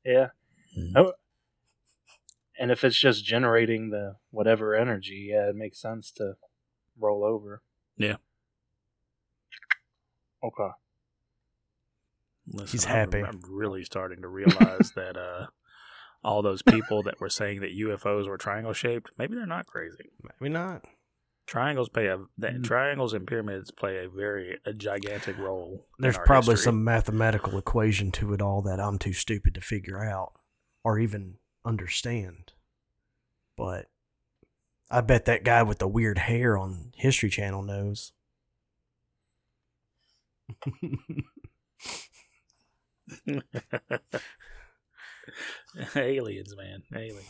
[0.05, 0.29] Yeah.
[0.77, 0.93] Mhm.
[0.95, 1.13] Oh.
[2.59, 6.35] And if it's just generating the whatever energy, yeah, it makes sense to
[6.99, 7.61] roll over.
[7.97, 8.17] Yeah.
[10.43, 10.69] Okay.
[12.47, 13.23] Listen, He's I'm- happy.
[13.23, 15.47] I'm, really starting to realize that uh,
[16.23, 20.09] all those people that were saying that UFOs were triangle shaped, maybe they're not crazy.
[20.39, 20.83] Maybe not.
[21.51, 22.63] Triangles play a that, Mm.
[22.63, 25.85] triangles and pyramids play a very a gigantic role.
[25.99, 26.63] There's probably history.
[26.63, 30.31] some mathematical equation to it all that I'm too stupid to figure out
[30.81, 32.53] or even understand.
[33.57, 33.89] But
[34.89, 38.13] I bet that guy with the weird hair on History Channel knows.
[45.95, 47.25] aliens, man, aliens.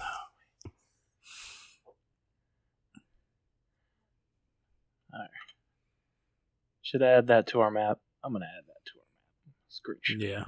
[6.82, 8.00] Should I add that to our map.
[8.24, 9.06] I'm gonna add that to our
[9.48, 9.56] map.
[9.70, 10.16] Screech.
[10.18, 10.44] Yeah.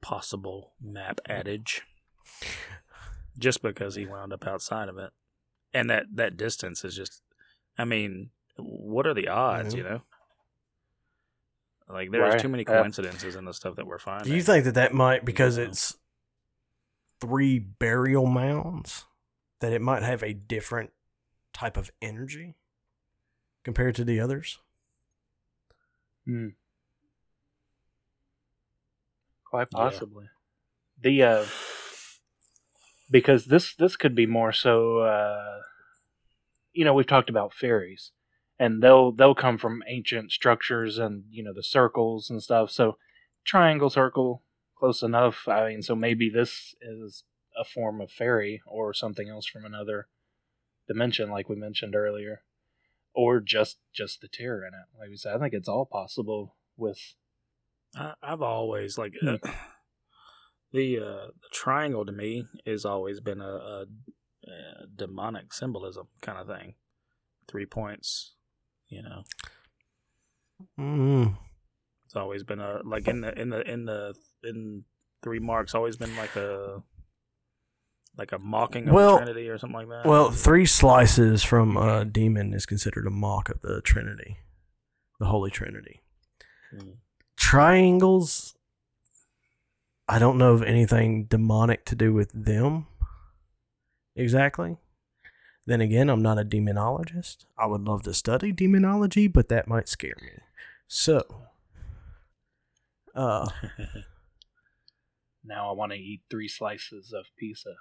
[0.00, 1.82] Possible map adage.
[3.38, 5.10] Just because he wound up outside of it.
[5.72, 7.22] And that, that distance is just
[7.78, 9.78] I mean, what are the odds, Mhm.
[9.78, 10.02] you know?
[11.88, 12.80] Like there's Right, too many yeah.
[12.82, 14.30] coincidences in the stuff that we're finding.
[14.30, 15.64] Do you think that that might, because Yeah.
[15.64, 15.96] it's
[17.20, 19.06] three burial mounds,
[19.60, 20.92] that it might have a different
[21.52, 22.54] type of energy
[23.64, 24.58] compared to the others?
[26.24, 26.48] Hmm.
[29.44, 29.78] Quite Yeah.
[29.78, 30.26] possibly.
[31.02, 31.46] The uh
[33.10, 35.60] because this this could be more so uh
[36.72, 38.12] you know, we've talked about fairies
[38.58, 42.70] and they'll they'll come from ancient structures and you know the circles and stuff.
[42.70, 42.96] So
[43.44, 44.44] triangle circle
[44.78, 45.48] close enough.
[45.48, 47.24] I mean, so maybe this is
[47.58, 50.06] a form of fairy or something else from another
[50.86, 52.42] dimension like we mentioned earlier
[53.14, 54.98] or just just the terror in it.
[54.98, 57.14] Like we said, I think it's all possible with
[57.96, 59.38] I, I've always like uh,
[60.72, 63.84] the uh, the triangle to me has always been a, a,
[64.46, 66.74] a demonic symbolism kind of thing.
[67.48, 68.34] Three points,
[68.88, 69.24] you know.
[70.78, 71.36] Mm.
[72.04, 74.84] It's always been a like in the in the in the in
[75.22, 75.74] three marks.
[75.74, 76.82] Always been like a
[78.16, 80.06] like a mocking of Well- the Trinity or something like that.
[80.06, 84.38] Well, three slices from a demon is considered a mock of the Trinity,
[85.18, 86.00] the Holy Trinity.
[86.74, 86.96] Mm.
[87.36, 88.56] Triangles,
[90.08, 92.86] I don't know of anything demonic to do with them
[94.16, 94.76] exactly.
[95.66, 97.44] Then again, I'm not a demonologist.
[97.58, 100.30] I would love to study demonology, but that might scare me.
[100.88, 101.44] So,
[103.14, 103.48] uh,
[105.44, 107.74] now I want to eat three slices of pizza.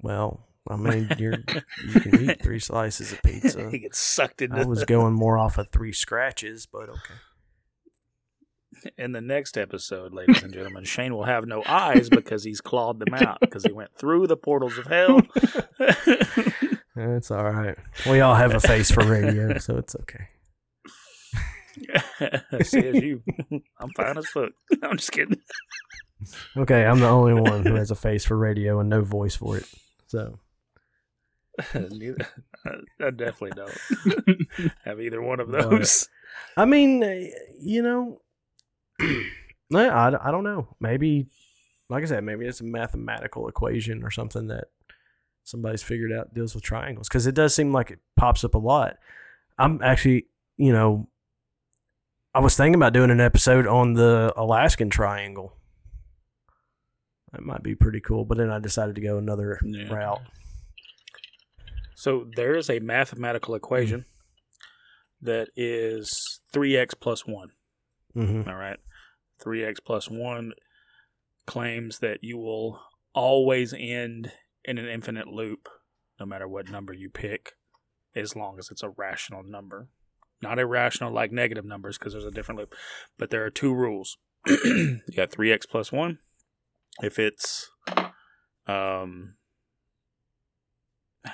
[0.00, 1.38] Well, I mean, you're
[1.86, 3.70] you can eat three slices of pizza.
[3.70, 4.56] he gets sucked into.
[4.56, 7.14] I was going more off of three scratches, but okay.
[8.96, 13.00] in the next episode, ladies and gentlemen, Shane will have no eyes because he's clawed
[13.00, 15.20] them out because he went through the portals of hell.
[16.94, 17.76] It's all right.
[18.08, 20.28] We all have a face for radio, so it's okay.
[22.62, 23.22] Says you.
[23.80, 24.50] I'm fine as fuck.
[24.82, 25.40] I'm just kidding.
[26.56, 29.56] Okay, I'm the only one who has a face for radio and no voice for
[29.56, 29.66] it.
[30.06, 30.38] So,
[31.74, 33.78] I definitely don't
[34.84, 36.08] have either one of But- those.
[36.56, 37.26] I mean, uh,
[37.60, 38.20] you know,
[39.70, 40.68] yeah, I, I don't know.
[40.80, 41.26] Maybe,
[41.88, 44.64] like I said, maybe it's a mathematical equation or something that
[45.44, 48.58] somebody's figured out deals with triangles because it does seem like it pops up a
[48.58, 48.96] lot.
[49.58, 51.08] I'm actually, you know,
[52.34, 55.54] I was thinking about doing an episode on the Alaskan Triangle.
[57.32, 59.92] That might be pretty cool, but then I decided to go another Yeah.
[59.92, 60.20] route.
[61.94, 64.04] So there is a mathematical equation
[65.20, 67.50] that is 3x plus 1.
[68.16, 68.48] Mm-hmm.
[68.48, 68.78] All right.
[69.40, 70.52] 3x plus 1
[71.46, 72.80] claims that you will
[73.14, 74.32] always end
[74.64, 75.68] in an infinite loop,
[76.20, 77.52] no matter what number you pick,
[78.14, 79.88] as long as it's a rational number.
[80.40, 82.74] Not irrational like negative numbers, because there's a different loop.
[83.16, 84.18] But there are two rules.
[84.46, 86.18] you got 3x plus 1.
[87.00, 87.70] If it's.
[88.66, 89.34] Um,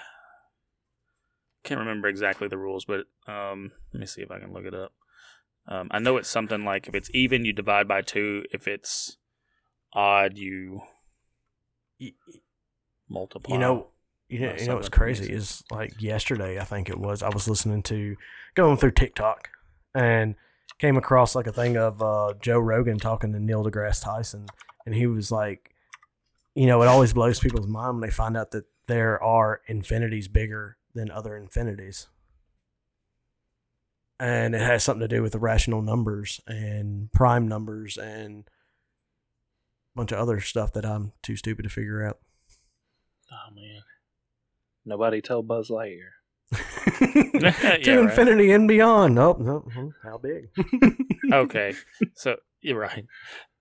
[1.64, 4.74] can't remember exactly the rules, but um, let me see if I can look it
[4.74, 4.92] up.
[5.66, 8.44] Um, I know it's something like if it's even, you divide by two.
[8.52, 9.18] If it's
[9.92, 10.80] odd, you
[13.08, 13.54] multiply.
[13.54, 13.88] You know,
[14.28, 17.22] you know, you know what's crazy is like yesterday, I think it was.
[17.22, 18.16] I was listening to
[18.54, 19.48] going through TikTok
[19.94, 20.34] and
[20.78, 24.46] came across like a thing of uh, Joe Rogan talking to Neil deGrasse Tyson,
[24.88, 25.74] and he was like,
[26.54, 30.28] you know, it always blows people's mind when they find out that there are infinities
[30.28, 32.06] bigger than other infinities.
[34.18, 38.44] And it has something to do with irrational numbers and prime numbers and
[39.94, 42.18] a bunch of other stuff that I'm too stupid to figure out.
[43.30, 43.82] Oh man.
[44.86, 46.12] Nobody tell Buzz Lightyear.
[47.40, 48.10] Yeah, to right.
[48.10, 49.14] infinity and beyond.
[49.14, 49.70] Nope, nope.
[50.02, 50.48] How big?
[51.32, 51.74] okay,
[52.14, 53.04] so you're right.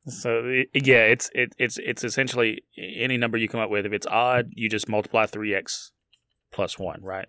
[0.08, 0.42] So
[0.74, 3.86] yeah, it's it, it's it's essentially any number you come up with.
[3.86, 5.92] If it's odd, you just multiply three x
[6.52, 7.28] plus one, right?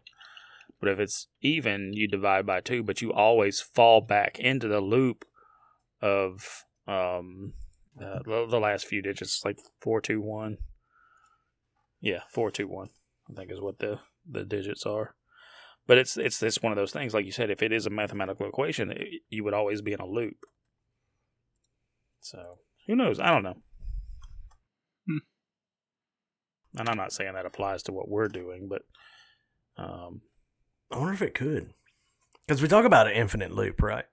[0.80, 2.84] But if it's even, you divide by two.
[2.84, 5.24] But you always fall back into the loop
[6.00, 7.54] of um
[8.00, 10.58] uh, the, the last few digits, like four two one.
[12.00, 12.90] Yeah, four two one.
[13.28, 15.16] I think is what the the digits are.
[15.88, 17.50] But it's it's it's one of those things, like you said.
[17.50, 20.36] If it is a mathematical equation, it, you would always be in a loop.
[22.20, 22.58] So
[22.88, 23.20] who knows?
[23.20, 23.58] I don't know.
[25.06, 25.18] Hmm.
[26.78, 28.82] And I'm not saying that applies to what we're doing, but
[29.76, 30.22] um,
[30.90, 31.72] I wonder if it could,
[32.46, 34.06] because we talk about an infinite loop, right?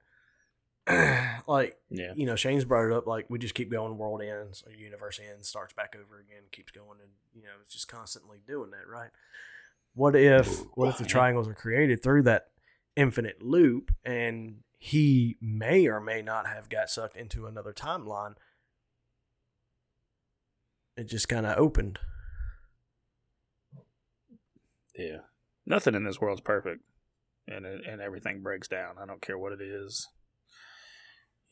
[1.47, 3.07] like yeah, you know, Shane's brought it up.
[3.07, 6.71] Like we just keep going, world ends, or universe ends, starts back over again, keeps
[6.71, 9.09] going, and you know, it's just constantly doing that, right?
[9.95, 12.47] What if what if the triangles are created through that
[12.95, 18.35] infinite loop, and he may or may not have got sucked into another timeline?
[20.97, 21.99] It just kind of opened.
[24.97, 25.17] yeah.
[25.65, 26.81] Nothing in this world's perfect,
[27.47, 28.95] and it, and everything breaks down.
[29.01, 30.07] I don't care what it is.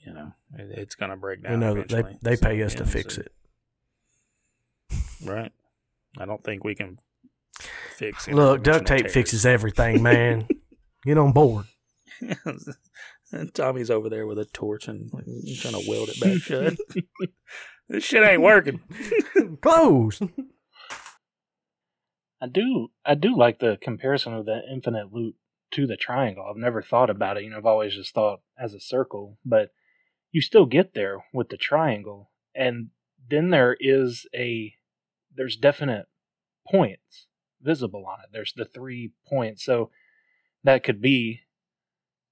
[0.06, 1.54] You know, it, it's gonna break down.
[1.54, 3.32] you know, they they So, pay us to fix so- it.
[5.26, 5.52] right?
[6.20, 7.00] I don't think we can
[7.96, 8.28] fix.
[8.28, 8.36] It.
[8.36, 9.14] Look, duct tape tears.
[9.14, 10.48] fixes everything, man.
[11.06, 11.66] Get on board.
[13.34, 15.26] and Tommy's over there with a torch and like,
[15.58, 16.76] trying to weld it back shut.
[17.90, 18.80] this shit ain't working.
[19.62, 20.22] Close.
[22.42, 25.36] I do I do like the comparison of the infinite loop
[25.72, 26.46] to the triangle.
[26.50, 27.44] I've never thought about it.
[27.44, 29.72] You know, I've always just thought as a circle, but
[30.32, 32.32] you still get there with the triangle.
[32.54, 32.90] And
[33.30, 34.74] then there is a
[35.36, 36.06] there's definite
[36.70, 37.28] points
[37.62, 38.30] visible on it.
[38.32, 39.64] There's the three points.
[39.64, 39.90] So
[40.64, 41.42] that could be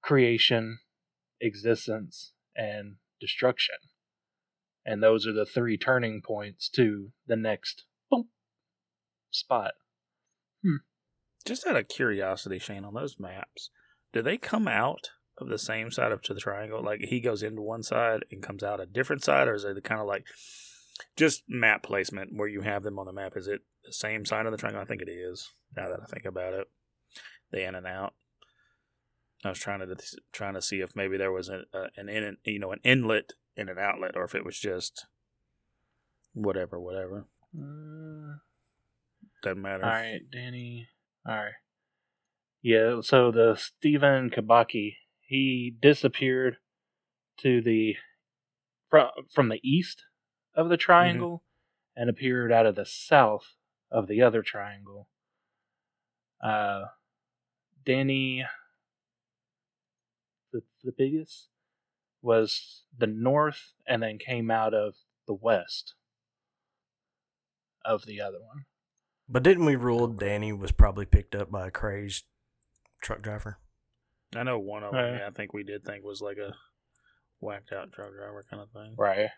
[0.02, 0.78] creation,
[1.42, 3.76] existence, and destruction.
[4.84, 8.28] And those are the three turning points to the next boom
[9.30, 9.72] spot.
[10.64, 10.76] Hmm.
[11.44, 13.70] Just out of curiosity, Shane, on those maps,
[14.12, 16.82] do they come out of the same side of to the triangle?
[16.82, 19.74] Like he goes into one side and comes out a different side, or is it
[19.74, 20.26] the kind of like
[21.16, 23.36] just map placement where you have them on the map?
[23.36, 24.82] Is it the same side of the triangle?
[24.82, 25.48] I think it is.
[25.76, 26.66] Now that I think about it,
[27.50, 28.14] the in and out.
[29.44, 29.96] I was trying to
[30.32, 33.32] trying to see if maybe there was a, a, an in you know an inlet
[33.56, 35.06] and an outlet, or if it was just
[36.32, 37.26] whatever, whatever.
[37.56, 38.38] Uh,
[39.42, 39.84] Doesn't matter.
[39.84, 40.88] all right, Danny.
[41.26, 41.52] All right.
[42.62, 46.58] Yeah, so the Stephen Kabaki, he disappeared
[47.38, 47.96] to the
[48.88, 50.04] from from the east
[50.54, 51.42] of the triangle
[51.96, 53.54] and appeared out of the south
[53.90, 55.08] of the other triangle.
[56.42, 56.84] Uh,
[57.84, 58.44] Danny,
[60.52, 61.48] the the biggest,
[62.20, 64.94] was the north and then came out of
[65.26, 65.94] the west
[67.84, 68.64] of the other one.
[69.28, 72.24] But didn't we rule Danny was probably picked up by a crazed
[73.02, 73.58] truck driver?
[74.36, 75.00] I know one of them.
[75.00, 75.18] Right.
[75.20, 76.54] Yeah, I think we did think was like a
[77.40, 79.28] whacked out truck driver kind of thing, Right.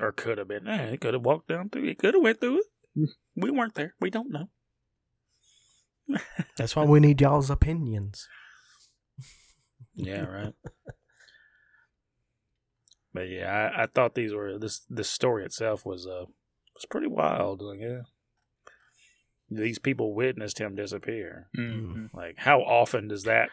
[0.00, 0.66] or could have been.
[0.66, 1.84] Eh, he could have walked down through.
[1.86, 3.10] He could have went through it.
[3.36, 3.94] we weren't there.
[4.00, 4.48] We don't know.
[6.56, 8.26] That's why we need y'all's opinions.
[9.94, 10.54] Yeah, right.
[13.14, 16.24] but yeah, I, I thought these were this this story itself was uh
[16.74, 17.60] was pretty wild.
[17.62, 18.00] Like, yeah,
[19.50, 21.48] these people witnessed him disappear.
[21.58, 22.16] Mm-hmm.
[22.16, 23.50] Like, how often does that?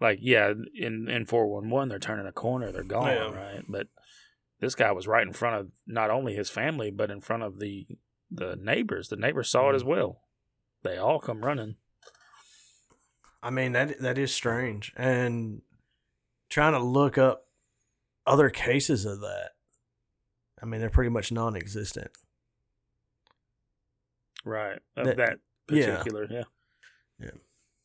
[0.00, 3.30] Like, yeah, in in four one one, they're turning a corner, they're gone, Yeah.
[3.32, 3.62] right?
[3.68, 3.86] But
[4.60, 7.58] this guy was right in front of not only his family, but in front of
[7.60, 7.86] the
[8.30, 9.08] the neighbors.
[9.08, 10.22] The neighbors saw it as well.
[10.82, 11.76] They all come running.
[13.42, 15.62] I mean that that is strange, and
[16.48, 17.44] trying to look up
[18.26, 19.50] other cases of that.
[20.62, 22.10] I mean, they're pretty much non-existent.
[24.44, 24.78] Right.
[24.96, 26.44] Of That- that, particular, yeah.
[27.18, 27.30] Yeah.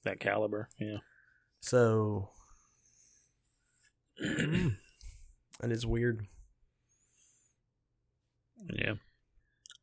[0.03, 0.97] That caliber, yeah.
[1.62, 2.30] So
[4.20, 4.76] and
[5.62, 6.26] it's weird.
[8.74, 8.93] Yeah.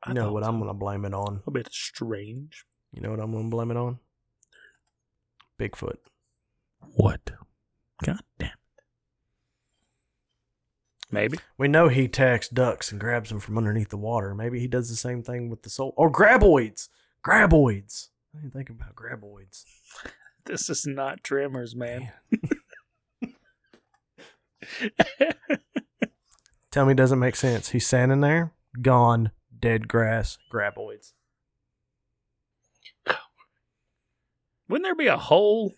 [0.06, 1.42] You know what I'm gonna blame it on?
[1.46, 2.64] A bit strange.
[2.92, 3.98] You know what I'm gonna blame it on?
[5.58, 5.96] Bigfoot.
[6.94, 7.30] What?
[8.04, 8.50] God damn.
[11.10, 11.38] Maybe.
[11.56, 14.34] We know he attacks ducks and grabs them from underneath the water.
[14.34, 16.88] Maybe he does the same thing with the soul or graboids.
[17.24, 18.08] Graboids.
[18.34, 19.64] I didn't think about graboids.
[20.44, 22.12] This is not Tremors, man.
[26.70, 27.70] Tell me, it doesn't make sense.
[27.70, 28.52] He's standing there,
[28.82, 31.12] gone, dead grass, graboids.
[34.68, 35.72] Wouldn't there be a hole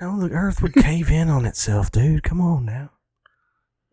[0.00, 2.22] No, the earth would cave in on itself, dude.
[2.22, 2.90] Come on now.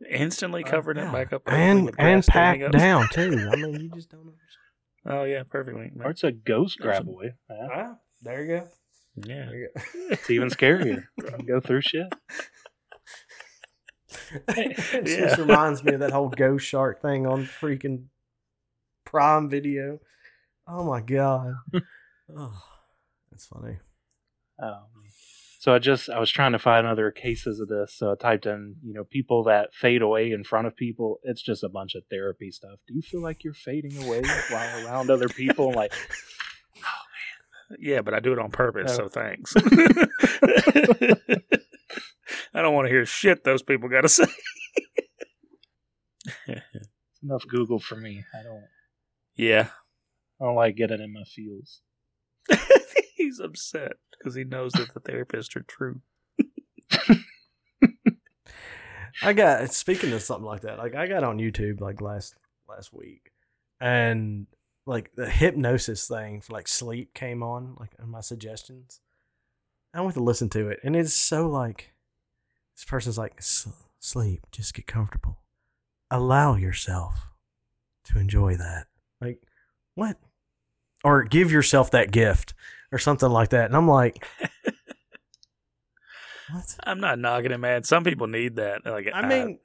[0.09, 1.11] Instantly covering it Yeah.
[1.11, 1.43] back up?
[1.47, 3.49] and and packed down too.
[3.51, 4.39] I mean, you just don't understand.
[5.05, 5.91] Oh, yeah, perfectly.
[6.03, 7.05] Or it's a ghost There's a-
[7.49, 7.67] Yeah.
[7.73, 8.67] Ah, there you go.
[9.15, 9.45] Yeah.
[9.45, 9.81] There you go.
[10.11, 11.03] It's even scarier.
[11.45, 12.07] Go through shit.
[14.47, 15.19] it Yeah.
[15.27, 18.05] just reminds me of that whole ghost shark thing on freaking
[19.05, 19.99] Prime Video.
[20.67, 21.55] Oh my god.
[22.35, 22.63] oh,
[23.31, 23.77] that's funny.
[24.59, 24.85] Um,
[25.63, 27.93] so I just I was trying to find other cases of this.
[27.95, 31.21] So I typed in, you know, people that fade away in front of people.
[31.23, 32.81] It's just a bunch of therapy stuff.
[32.85, 35.71] Do you feel like you're fading away while around other people?
[35.71, 35.93] Like,
[36.79, 36.81] oh
[37.69, 37.77] man.
[37.79, 39.07] Yeah, but I do it on purpose, Oh.
[39.07, 39.53] so thanks.
[42.53, 44.25] I don't want to hear shit those people got to say.
[47.23, 48.25] enough Google for me.
[48.37, 48.65] I don't
[49.37, 49.67] Yeah.
[50.41, 51.79] I don't like getting in my feels.
[53.15, 56.01] He's upset because he knows that the therapists are true.
[59.21, 60.77] I got speaking of something like that.
[60.77, 62.35] Like I got on YouTube like last
[62.67, 63.31] last week,
[63.79, 64.47] and
[64.85, 69.01] like the hypnosis thing for like sleep came on like my suggestions.
[69.93, 71.93] I went to listen to it, and it's so like
[72.75, 73.67] this person's like "S-
[73.99, 75.39] sleep, just get comfortable,
[76.09, 77.27] allow yourself
[78.05, 78.87] to enjoy that.
[79.21, 79.41] Like
[79.95, 80.17] what?
[81.03, 82.53] Or give yourself that gift
[82.93, 83.65] or something like that.
[83.65, 84.25] And I'm like,
[86.51, 86.75] what?
[86.83, 87.83] I'm not knocking it, man.
[87.83, 88.85] Some people need that.
[88.85, 89.59] Like, I mean,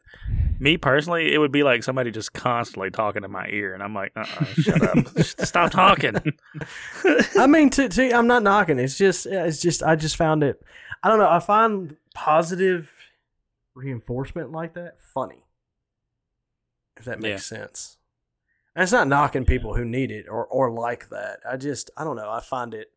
[0.59, 3.95] me personally, it would be like somebody just constantly talking in my ear, and I'm
[3.95, 6.17] like, uh, uh shut up, stop talking.
[7.39, 8.79] I mean, to, to, I'm not knocking.
[8.79, 10.63] It's just, it's just, I just found it.
[11.03, 11.29] I don't know.
[11.29, 12.91] I find positive
[13.75, 15.45] reinforcement like that funny.
[16.97, 17.99] If that makes sense.
[18.75, 21.41] And it's not knocking people who need it or or like that.
[21.49, 22.31] I just, I don't know.
[22.31, 22.93] I find it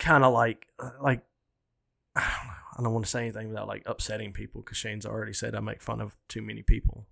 [0.00, 1.22] kind of like, uh, like,
[2.16, 2.54] I don't know.
[2.80, 5.60] I don't want to say anything without like upsetting people because Shane's already said I
[5.60, 7.06] make fun of too many people.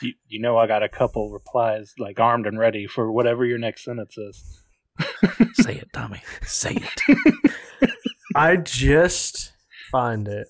[0.00, 3.58] You, you know I got a couple replies like armed and ready for whatever your
[3.58, 4.62] next sentence is.
[5.54, 6.22] Say it, Tommy.
[6.42, 7.90] Say it.
[8.36, 9.52] I just
[9.90, 10.46] find it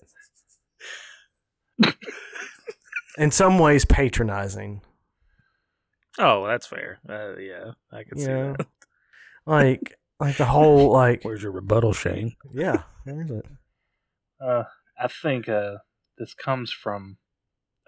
[3.17, 4.83] in some ways patronizing.
[6.19, 6.99] Oh, that's fair.
[7.09, 8.67] Uh, yeah, I can see that.
[9.47, 12.35] Like like the whole like Where's your rebuttal, Shane?
[12.53, 13.47] yeah, there's it.
[14.41, 14.65] Uh,
[14.99, 15.77] I think uh,
[16.19, 17.17] this comes from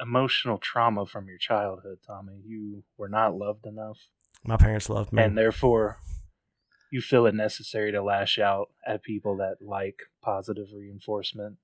[0.01, 2.41] emotional trauma from your childhood, Tommy.
[2.47, 3.99] You were not loved enough,
[4.45, 5.23] My parents loved me.
[5.23, 5.99] and therefore
[6.93, 11.57] you feel it necessary to lash out at people that like positive reinforcement.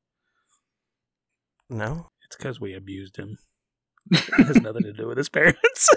[1.71, 3.39] no, It's because we abused him.
[4.11, 5.89] it has nothing to do with his parents.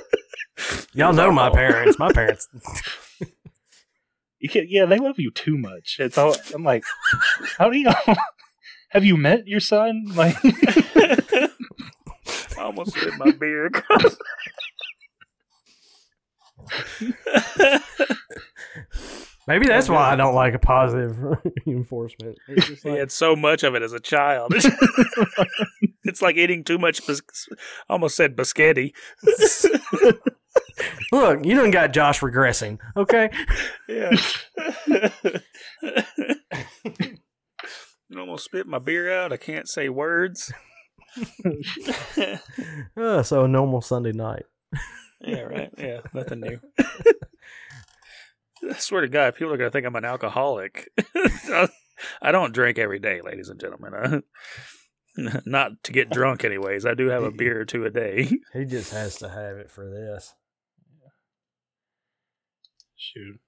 [0.94, 1.98] y'all know my parents.
[1.98, 2.48] My parents.
[4.40, 5.98] You can, yeah, they love you too much.
[6.00, 6.36] It's all.
[6.54, 6.84] I'm like,
[7.58, 7.90] how do you?
[8.90, 10.06] have you met your son?
[10.14, 11.50] Like, I
[12.60, 14.16] almost spit my beer across.
[19.48, 21.18] Maybe that's why I don't like a positive
[21.66, 22.40] reinforcement.
[22.48, 24.54] It's just he had so much of it as a child.
[26.04, 27.06] it's like eating too much.
[27.06, 27.22] Bis-
[27.88, 28.94] almost said biscotti.
[31.12, 32.80] Look, you done got Josh regressing.
[32.98, 33.30] Okay.
[33.88, 34.16] yeah.
[38.14, 39.34] I almost spit my beer out.
[39.34, 40.52] I can't say words.
[42.98, 44.44] Uh, so a normal Sunday night.
[45.22, 45.74] Yeah, right.
[45.78, 46.60] Yeah, nothing new.
[48.70, 50.90] I swear to God, people are going to think I'm an alcoholic.
[52.22, 53.94] I don't drink every day, ladies and gentlemen.
[53.94, 54.22] Uh,
[55.46, 56.86] not to get drunk, anyways.
[56.86, 58.30] I do have a beer or two a day.
[58.54, 60.34] He just has to have it for this.
[62.98, 63.40] Shoot.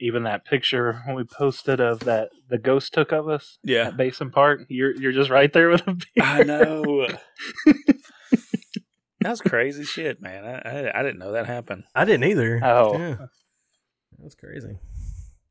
[0.00, 4.30] Even that picture we posted of that the ghost took of us Yeah, at Basin
[4.30, 6.04] Park, you're you're just right there with a beer.
[6.20, 7.06] I know.
[9.20, 10.44] That's crazy shit, man.
[10.44, 10.58] I,
[10.90, 11.84] I I didn't know that happened.
[11.94, 12.60] I didn't either.
[12.62, 12.98] Oh.
[12.98, 13.16] Yeah.
[14.18, 14.78] That's crazy.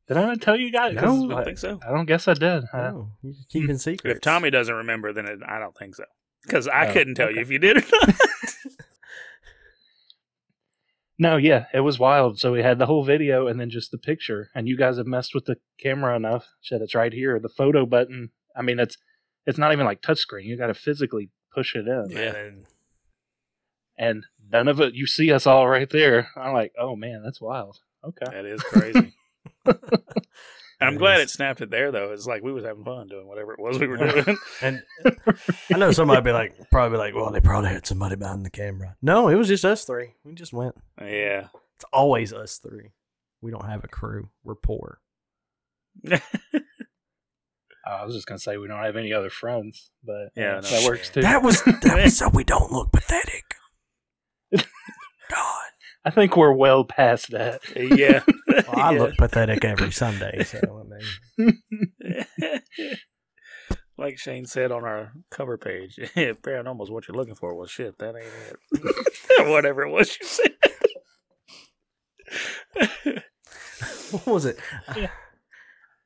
[0.06, 0.94] Did I not tell you guys?
[0.94, 1.80] 'Cause I don't I, think so.
[1.84, 2.64] I don't guess I did.
[2.74, 4.16] Oh, you're keeping secrets.
[4.16, 6.04] If Tommy doesn't remember, then it, I don't think so.
[6.44, 8.14] Because I Oh, couldn't tell you if you did or not.
[11.18, 12.40] No, yeah, it was wild.
[12.40, 14.50] So we had the whole video and then just the picture.
[14.54, 16.48] And you guys have messed with the camera enough.
[16.60, 17.38] Shit, it's right here.
[17.38, 18.30] The photo button.
[18.56, 18.96] I mean, it's
[19.46, 20.44] it's not even like touchscreen.
[20.44, 22.06] You got to physically push it in.
[22.10, 22.34] Yeah.
[22.34, 22.66] And
[23.96, 24.94] And none of it.
[24.94, 26.28] You see us all right there.
[26.36, 27.78] I'm like, oh man, that's wild.
[28.04, 28.26] Okay.
[28.32, 29.14] That is crazy.
[30.86, 32.12] I'm glad it snapped it there, though.
[32.12, 34.36] It's like we was having fun doing whatever it was we were doing.
[34.62, 34.82] And
[35.72, 38.50] I know somebody be like, probably be like, well, they probably had somebody behind the
[38.50, 38.96] camera.
[39.02, 40.14] No, it was just us three.
[40.24, 40.74] We just went.
[41.00, 41.48] yeah.
[41.76, 42.92] It's always us three.
[43.42, 44.30] We don't have a crew.
[44.44, 45.00] We're poor.
[47.86, 50.60] Oh, I was just gonna say we don't have any other friends, but Yeah, no,
[50.62, 50.90] that sure.
[50.92, 51.20] works too.
[51.20, 53.44] That was that was so we don't look pathetic.
[55.30, 55.64] God,
[56.02, 57.60] I think we're well past that.
[57.76, 58.22] yeah.
[58.68, 59.00] well, I Yeah.
[59.00, 60.44] look pathetic every Sunday.
[60.44, 60.84] So
[61.38, 61.58] I mean,
[63.98, 67.66] like Shane said on our cover page, if paranormal is what you're looking for, well,
[67.66, 69.48] shit, that ain't it.
[69.50, 70.52] Whatever it was you said.
[74.10, 74.58] what was it?
[74.96, 75.10] Yeah.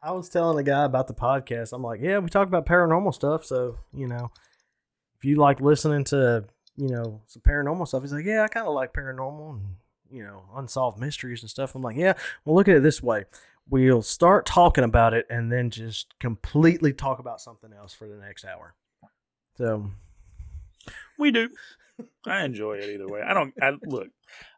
[0.03, 1.73] I was telling a guy about the podcast.
[1.73, 3.45] I'm like, yeah, we talk about paranormal stuff.
[3.45, 4.31] So you know,
[5.19, 6.45] if you like listening to
[6.77, 9.75] you know some paranormal stuff, he's like, yeah, I kind of like paranormal and
[10.11, 11.75] you know unsolved mysteries and stuff.
[11.75, 12.15] I'm like, yeah.
[12.45, 13.25] Well, look at it this way.
[13.71, 18.17] We'll start talking about it and then just completely talk about something else for the
[18.17, 18.75] next hour.
[19.57, 19.91] So
[21.19, 21.51] We do.
[22.27, 23.23] I enjoy it either way.
[23.27, 23.53] I don't.
[23.61, 24.09] I look.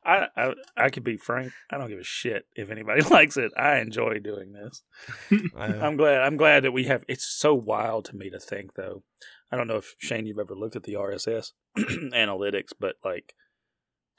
[0.05, 1.53] I, I I could be frank.
[1.71, 3.53] I don't give a shit if anybody likes it.
[3.57, 4.83] I enjoy doing this.
[5.57, 6.21] I, uh, I'm glad.
[6.23, 7.05] I'm glad that we have.
[7.09, 9.03] It's so wild to me to think, though.
[9.51, 13.35] I don't know if Shane, you've ever looked at the RSS analytics, but like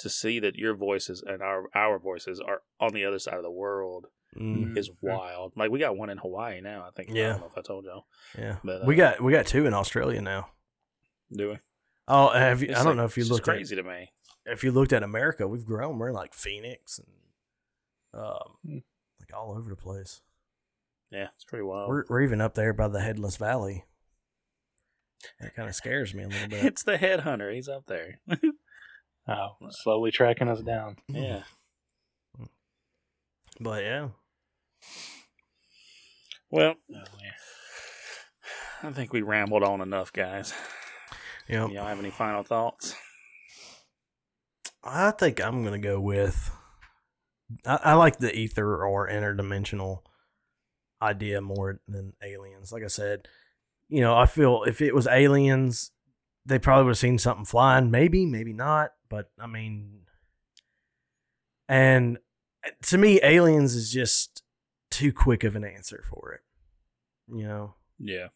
[0.01, 3.43] to see that your voices and our our voices are on the other side of
[3.43, 5.53] the world mm, is wild.
[5.55, 6.85] Like we got one in Hawaii now.
[6.87, 7.09] I think.
[7.09, 7.13] Yeah.
[7.13, 7.31] I Yeah.
[7.33, 8.05] don't know if I told y'all.
[8.37, 8.57] yeah.
[8.63, 10.49] But, we uh, got we got two in Australia now.
[11.31, 11.59] Do we?
[12.07, 12.69] Oh, have you?
[12.69, 14.11] It's I don't like- know if you it's just looked at crazy to me.
[14.45, 15.97] if you looked at America, we've grown.
[15.97, 18.77] We're in like Phoenix and um, Hmm.
[19.19, 20.21] like all over the place.
[21.11, 21.89] Yeah, it's pretty wild.
[21.89, 23.85] We're we're even up there by the Headless Valley.
[25.39, 26.65] That kind of scares me a little bit.
[26.65, 27.53] it's the headhunter.
[27.53, 28.19] He's up there.
[29.27, 30.97] Oh, slowly tracking us down.
[31.07, 31.43] yeah.
[33.59, 34.07] But yeah,
[36.49, 37.31] Well, Oh, yeah.
[38.89, 40.53] I think we rambled on enough, guys.
[41.47, 42.95] you know, Y'all have any final thoughts?
[44.83, 46.49] I think I'm gonna go with.
[47.65, 49.99] I, I like the ether or interdimensional
[51.01, 52.71] idea more than aliens.
[52.71, 53.27] Like I said,
[53.89, 55.91] you know, I feel if it was aliens,
[56.45, 57.91] they probably would have seen something flying.
[57.91, 58.91] Maybe, maybe not.
[59.11, 60.03] But I mean,
[61.67, 62.17] and
[62.63, 64.41] eh, to me, aliens is just
[64.89, 66.41] too quick of an answer for it.
[67.27, 68.27] You know, Yeah.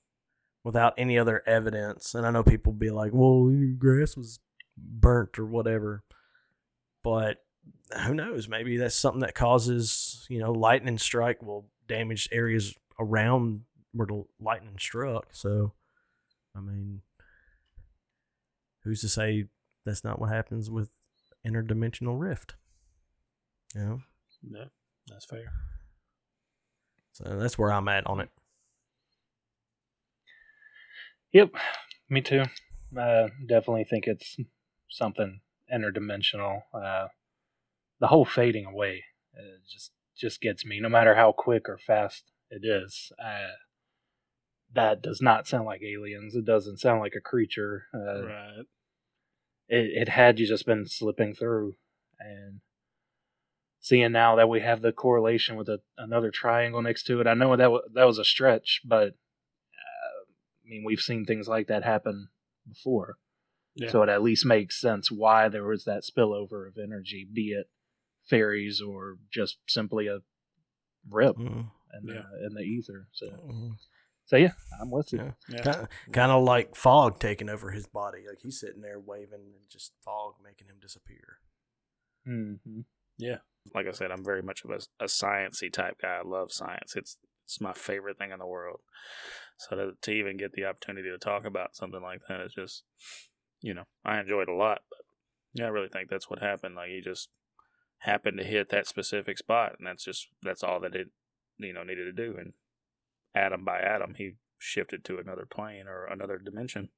[0.66, 2.14] without any other evidence.
[2.14, 4.40] And I know people be like, well, grass was
[4.78, 6.04] burnt or whatever.
[7.04, 7.38] But
[8.06, 8.48] who knows?
[8.50, 13.62] Maybe that's something that causes, you know, lightning strike will damage areas around
[13.94, 15.28] where the lightning struck.
[15.32, 15.72] So,
[16.56, 17.02] I mean,
[18.84, 19.46] who's to say
[19.86, 20.90] that's not what happens with
[21.46, 22.56] interdimensional rift?
[23.74, 24.02] You know?
[24.50, 24.66] Yeah.
[25.08, 25.52] That's fair.
[27.14, 28.30] So that's where I'm at on it.
[31.32, 31.52] Yep,
[32.10, 32.44] me too.
[32.98, 34.38] Uh, definitely think it's
[34.90, 35.42] something
[35.74, 36.62] interdimensional.
[36.74, 37.08] Uh,
[38.00, 39.04] the whole fading away
[39.38, 40.80] uh, just just gets me.
[40.80, 43.56] No matter how quick or fast it is, uh,
[44.74, 46.36] that does not sound like aliens.
[46.36, 47.88] It doesn't sound like a creature.
[47.94, 48.66] Uh, right.
[49.68, 51.76] It, it had you just been slipping through
[52.20, 52.62] and
[53.80, 57.34] seeing now that we have the correlation with a, another triangle next to it, I
[57.34, 60.22] know that w- that was a stretch, but uh,
[60.66, 62.30] I mean we've seen things like that happen
[62.68, 63.18] before,
[63.76, 63.90] Yeah.
[63.92, 67.70] so it at least makes sense why there was that spillover of energy, be it
[68.28, 70.20] fairies or just simply a
[71.08, 72.24] rip Mm, in, Yeah.
[72.40, 73.08] the, in the ether.
[73.14, 73.76] So, mm.
[74.26, 74.52] So yeah,
[74.82, 75.20] I'm with you.
[75.20, 75.32] Yeah.
[75.50, 75.62] Yeah.
[75.62, 78.24] Kind, kind of like fog taking over his body.
[78.28, 81.40] Like he's sitting there waving and just fog making him disappear.
[82.26, 82.82] hmm
[83.18, 83.38] Yeah.
[83.74, 86.20] like I said, I'm very much of a, a sciencey type guy.
[86.24, 86.96] I love science.
[86.96, 88.80] It's it's my favorite thing in the world.
[89.58, 92.84] So to, to even get the opportunity to talk about something like that is just,
[93.62, 94.82] you know, I enjoy it a lot.
[94.90, 95.00] But
[95.54, 96.76] yeah, I really think that's what happened.
[96.76, 97.30] Like he just
[98.00, 101.10] happened to hit that specific spot, and that's just that's all that it,
[101.58, 102.36] you know, needed to do.
[102.38, 102.54] And
[103.36, 106.90] atom by atom, he shifted to another plane or another dimension,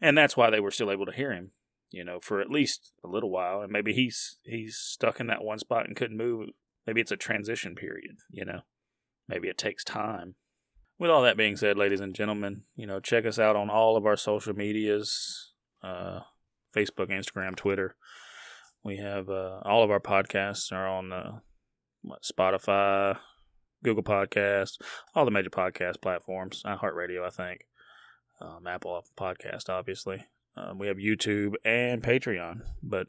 [0.00, 1.52] and that's why they were still able to hear him
[1.90, 3.62] you know, for at least a little while.
[3.62, 6.50] And maybe he's he's stuck in that one spot and couldn't move.
[6.86, 8.60] Maybe it's a transition period, you know.
[9.28, 10.36] Maybe it takes time.
[10.98, 13.96] With all that being said, ladies and gentlemen, you know, check us out on all
[13.96, 15.52] of our social medias,
[15.82, 16.20] uh,
[16.74, 17.94] Facebook, Instagram, Twitter.
[18.82, 21.38] We have uh, all of our podcasts are on uh,
[22.02, 23.18] what, Spotify,
[23.82, 24.78] Google Podcasts,
[25.14, 27.66] all the major podcast platforms, iHeartRadio, I think,
[28.40, 30.24] um, Apple Podcast, obviously.
[30.56, 32.62] Um, we have YouTube and Patreon.
[32.82, 33.06] But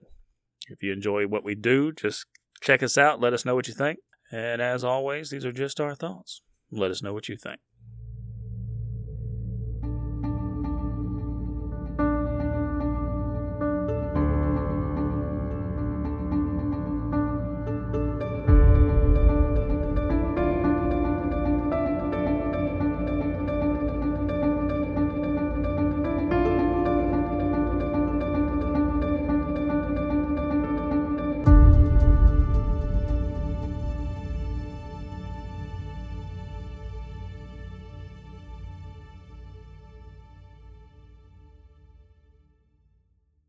[0.69, 2.25] if you enjoy what we do, just
[2.61, 3.19] check us out.
[3.19, 3.99] Let us know what you think.
[4.31, 6.41] And as always, these are just our thoughts.
[6.71, 7.59] Let us know what you think.